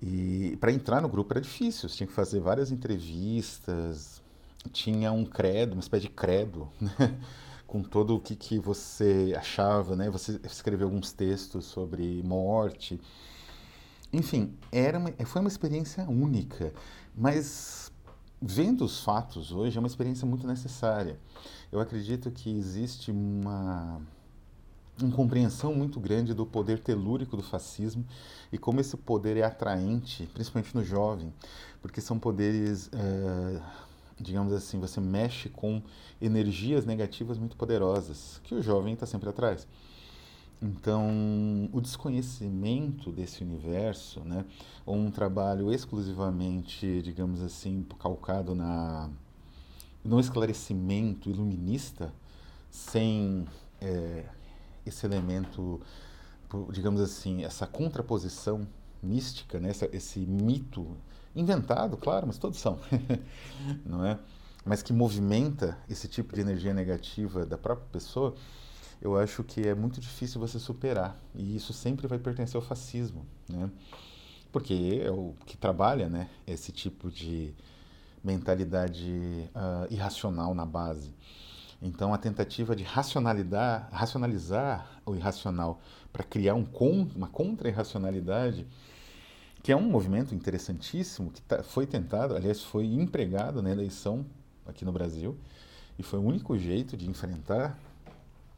E 0.00 0.56
para 0.60 0.70
entrar 0.70 1.00
no 1.00 1.08
grupo 1.08 1.32
era 1.32 1.40
difícil, 1.40 1.88
você 1.88 1.96
tinha 1.96 2.06
que 2.06 2.12
fazer 2.12 2.40
várias 2.40 2.70
entrevistas, 2.70 4.22
tinha 4.72 5.10
um 5.10 5.24
credo, 5.24 5.72
uma 5.72 5.80
espécie 5.80 6.02
de 6.02 6.10
credo, 6.10 6.68
né? 6.80 7.18
com 7.66 7.82
todo 7.82 8.14
o 8.14 8.20
que, 8.20 8.36
que 8.36 8.58
você 8.58 9.34
achava, 9.36 9.96
né? 9.96 10.08
Você 10.10 10.40
escreveu 10.44 10.86
alguns 10.86 11.12
textos 11.12 11.64
sobre 11.64 12.22
morte. 12.22 13.00
Enfim, 14.12 14.56
era 14.70 14.98
uma, 14.98 15.10
foi 15.24 15.40
uma 15.40 15.48
experiência 15.48 16.04
única, 16.08 16.72
mas 17.14 17.90
vendo 18.40 18.84
os 18.84 19.02
fatos 19.02 19.50
hoje 19.50 19.76
é 19.76 19.80
uma 19.80 19.88
experiência 19.88 20.26
muito 20.26 20.46
necessária. 20.46 21.18
Eu 21.70 21.80
acredito 21.80 22.30
que 22.30 22.50
existe 22.50 23.10
uma, 23.10 24.00
uma 25.00 25.12
compreensão 25.12 25.74
muito 25.74 25.98
grande 26.00 26.32
do 26.32 26.46
poder 26.46 26.78
telúrico 26.78 27.36
do 27.36 27.42
fascismo 27.42 28.04
e 28.52 28.58
como 28.58 28.80
esse 28.80 28.96
poder 28.96 29.36
é 29.36 29.42
atraente, 29.42 30.28
principalmente 30.32 30.74
no 30.74 30.84
jovem, 30.84 31.32
porque 31.82 32.00
são 32.00 32.18
poderes 32.18 32.90
é, 32.92 33.60
digamos 34.18 34.52
assim, 34.52 34.80
você 34.80 35.00
mexe 35.00 35.48
com 35.48 35.82
energias 36.20 36.86
negativas 36.86 37.38
muito 37.38 37.56
poderosas, 37.56 38.40
que 38.44 38.54
o 38.54 38.62
jovem 38.62 38.94
está 38.94 39.06
sempre 39.06 39.28
atrás. 39.28 39.66
Então, 40.60 41.68
o 41.70 41.80
desconhecimento 41.82 43.12
desse 43.12 43.44
universo, 43.44 44.20
né, 44.20 44.44
ou 44.86 44.96
um 44.96 45.10
trabalho 45.10 45.70
exclusivamente, 45.70 47.02
digamos 47.02 47.42
assim, 47.42 47.84
calcado 47.98 48.54
na, 48.54 49.10
no 50.06 50.20
esclarecimento 50.20 51.28
iluminista, 51.28 52.12
sem 52.70 53.46
é, 53.80 54.24
esse 54.84 55.04
elemento, 55.04 55.80
digamos 56.70 57.00
assim, 57.00 57.44
essa 57.44 57.66
contraposição 57.66 58.66
mística, 59.02 59.58
né, 59.58 59.70
essa, 59.70 59.88
esse 59.92 60.20
mito 60.20 60.96
inventado, 61.34 61.96
claro, 61.96 62.26
mas 62.26 62.38
todos 62.38 62.58
são, 62.58 62.78
não 63.84 64.04
é? 64.04 64.18
Mas 64.64 64.82
que 64.82 64.92
movimenta 64.92 65.78
esse 65.88 66.08
tipo 66.08 66.34
de 66.34 66.40
energia 66.40 66.74
negativa 66.74 67.44
da 67.44 67.58
própria 67.58 67.88
pessoa, 67.92 68.34
eu 69.00 69.16
acho 69.16 69.44
que 69.44 69.66
é 69.66 69.74
muito 69.74 70.00
difícil 70.00 70.40
você 70.40 70.58
superar. 70.58 71.16
E 71.34 71.54
isso 71.54 71.72
sempre 71.72 72.08
vai 72.08 72.18
pertencer 72.18 72.56
ao 72.56 72.62
fascismo, 72.62 73.24
né? 73.48 73.70
Porque 74.50 75.02
é 75.04 75.10
o 75.10 75.34
que 75.44 75.56
trabalha, 75.56 76.08
né, 76.08 76.28
esse 76.46 76.72
tipo 76.72 77.10
de 77.10 77.54
mentalidade 78.26 79.48
uh, 79.54 79.92
irracional 79.92 80.54
na 80.54 80.66
base. 80.66 81.14
Então, 81.80 82.12
a 82.12 82.18
tentativa 82.18 82.74
de 82.74 82.82
racionalidade, 82.82 83.86
racionalizar 83.92 85.00
o 85.06 85.14
irracional 85.14 85.80
para 86.12 86.24
criar 86.24 86.54
um, 86.54 86.66
uma 87.14 87.28
contra-irracionalidade 87.28 88.66
que 89.62 89.72
é 89.72 89.76
um 89.76 89.82
movimento 89.82 90.34
interessantíssimo, 90.34 91.30
que 91.30 91.42
tá, 91.42 91.62
foi 91.62 91.86
tentado, 91.86 92.36
aliás, 92.36 92.62
foi 92.62 92.86
empregado 92.86 93.60
na 93.60 93.70
eleição 93.70 94.24
aqui 94.64 94.84
no 94.84 94.92
Brasil, 94.92 95.36
e 95.98 96.02
foi 96.02 96.20
o 96.20 96.22
único 96.22 96.56
jeito 96.56 96.96
de 96.96 97.08
enfrentar 97.08 97.76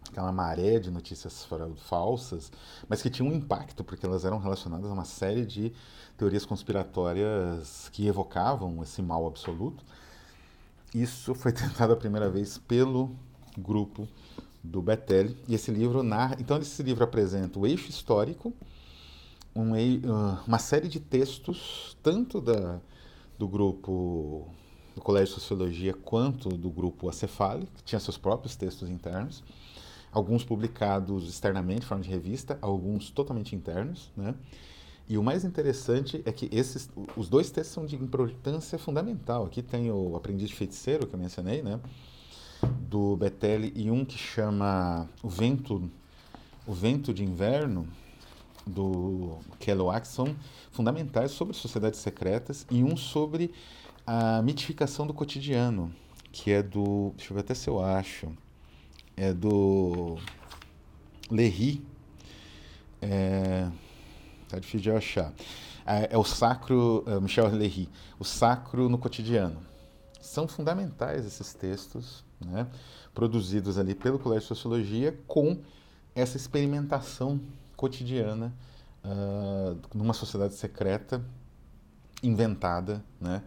aquela 0.08 0.32
maré 0.32 0.78
de 0.78 0.90
notícias 0.90 1.46
falsas, 1.76 2.50
mas 2.88 3.02
que 3.02 3.10
tinham 3.10 3.30
um 3.30 3.34
impacto, 3.34 3.84
porque 3.84 4.06
elas 4.06 4.24
eram 4.24 4.38
relacionadas 4.38 4.90
a 4.90 4.94
uma 4.94 5.04
série 5.04 5.44
de 5.44 5.72
teorias 6.16 6.44
conspiratórias 6.44 7.88
que 7.92 8.06
evocavam 8.06 8.82
esse 8.82 9.02
mal 9.02 9.26
absoluto. 9.26 9.84
Isso 10.94 11.34
foi 11.34 11.52
tentado 11.52 11.92
a 11.92 11.96
primeira 11.96 12.30
vez 12.30 12.58
pelo 12.58 13.14
grupo 13.56 14.08
do 14.62 14.82
Betelli, 14.82 15.36
e 15.46 15.54
esse 15.54 15.70
livro 15.70 16.02
narra. 16.02 16.36
Então, 16.38 16.58
esse 16.58 16.82
livro 16.82 17.04
apresenta 17.04 17.58
o 17.58 17.66
eixo 17.66 17.88
histórico 17.88 18.52
um, 19.54 19.72
uh, 19.72 20.38
uma 20.46 20.58
série 20.58 20.88
de 20.88 21.00
textos, 21.00 21.96
tanto 22.02 22.40
da, 22.40 22.80
do 23.38 23.48
grupo 23.48 24.46
do 24.94 25.00
Colégio 25.00 25.34
de 25.34 25.40
Sociologia 25.40 25.94
quanto 25.94 26.48
do 26.48 26.70
grupo 26.70 27.08
Acefale, 27.08 27.66
que 27.76 27.82
tinha 27.82 28.00
seus 28.00 28.18
próprios 28.18 28.56
textos 28.56 28.88
internos, 28.88 29.42
alguns 30.12 30.44
publicados 30.44 31.28
externamente, 31.28 31.86
forma 31.86 32.02
de 32.02 32.10
revista, 32.10 32.58
alguns 32.60 33.10
totalmente 33.10 33.54
internos, 33.54 34.10
né? 34.16 34.34
E 35.08 35.16
o 35.16 35.22
mais 35.22 35.42
interessante 35.42 36.22
é 36.26 36.32
que 36.32 36.50
esses, 36.52 36.90
os 37.16 37.30
dois 37.30 37.50
textos 37.50 37.72
são 37.72 37.86
de 37.86 37.96
importância 37.96 38.78
fundamental. 38.78 39.46
Aqui 39.46 39.62
tem 39.62 39.90
o 39.90 40.14
Aprendiz 40.14 40.50
Feiticeiro, 40.50 41.06
que 41.06 41.14
eu 41.14 41.18
mencionei, 41.18 41.62
né? 41.62 41.80
do 42.62 43.16
Betelli, 43.16 43.72
e 43.76 43.90
um 43.90 44.04
que 44.04 44.18
chama 44.18 45.08
O 45.22 45.28
Vento, 45.28 45.90
o 46.66 46.72
Vento 46.72 47.12
de 47.12 47.24
Inverno, 47.24 47.86
do 48.66 49.38
Kelly 49.58 49.80
Waxon, 49.80 50.34
fundamentais 50.70 51.30
sobre 51.30 51.54
sociedades 51.54 52.00
secretas, 52.00 52.66
e 52.70 52.82
um 52.82 52.96
sobre 52.96 53.52
a 54.06 54.42
mitificação 54.42 55.06
do 55.06 55.14
cotidiano, 55.14 55.92
que 56.32 56.50
é 56.50 56.62
do. 56.62 57.12
Deixa 57.16 57.32
eu 57.32 57.34
ver 57.34 57.40
até 57.40 57.54
se 57.54 57.68
eu 57.68 57.80
acho. 57.80 58.28
É 59.20 59.32
do 59.32 60.16
Lery. 61.28 61.84
É, 63.02 63.68
tá 64.48 64.60
difícil 64.60 64.80
de 64.80 64.90
achar. 64.92 65.32
É, 65.84 66.14
é 66.14 66.16
o 66.16 66.22
sacro. 66.22 67.02
É, 67.04 67.18
Michel 67.18 67.48
Lery. 67.48 67.88
O 68.16 68.24
sacro 68.24 68.88
no 68.88 68.96
cotidiano. 68.96 69.60
São 70.20 70.46
fundamentais 70.46 71.26
esses 71.26 71.52
textos, 71.52 72.24
né, 72.40 72.68
produzidos 73.12 73.76
ali 73.76 73.92
pelo 73.92 74.20
Colégio 74.20 74.42
de 74.42 74.48
Sociologia, 74.48 75.18
com 75.26 75.58
essa 76.14 76.36
experimentação 76.36 77.40
cotidiana 77.76 78.54
uh, 79.04 79.78
numa 79.94 80.12
sociedade 80.12 80.54
secreta 80.54 81.24
inventada 82.22 83.02
né, 83.20 83.42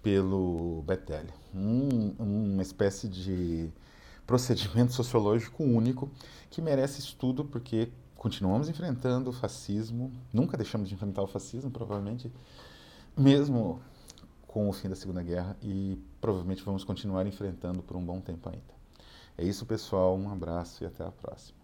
pelo 0.00 0.82
Betelli. 0.86 1.32
Um, 1.54 2.14
uma 2.18 2.62
espécie 2.62 3.08
de 3.08 3.72
procedimento 4.28 4.92
sociológico 4.92 5.64
único 5.64 6.10
que 6.50 6.60
merece 6.60 7.00
estudo 7.00 7.46
porque 7.46 7.90
continuamos 8.14 8.68
enfrentando 8.68 9.30
o 9.30 9.32
fascismo, 9.32 10.12
nunca 10.30 10.54
deixamos 10.54 10.86
de 10.86 10.94
enfrentar 10.94 11.22
o 11.22 11.26
fascismo, 11.26 11.70
provavelmente, 11.70 12.30
mesmo 13.16 13.80
com 14.46 14.68
o 14.68 14.72
fim 14.72 14.90
da 14.90 14.94
Segunda 14.94 15.22
Guerra, 15.22 15.56
e 15.62 15.98
provavelmente 16.20 16.62
vamos 16.62 16.84
continuar 16.84 17.26
enfrentando 17.26 17.82
por 17.82 17.96
um 17.96 18.04
bom 18.04 18.20
tempo 18.20 18.50
ainda. 18.50 18.76
É 19.38 19.44
isso, 19.44 19.64
pessoal. 19.64 20.14
Um 20.14 20.30
abraço 20.30 20.84
e 20.84 20.86
até 20.86 21.06
a 21.06 21.10
próxima. 21.10 21.57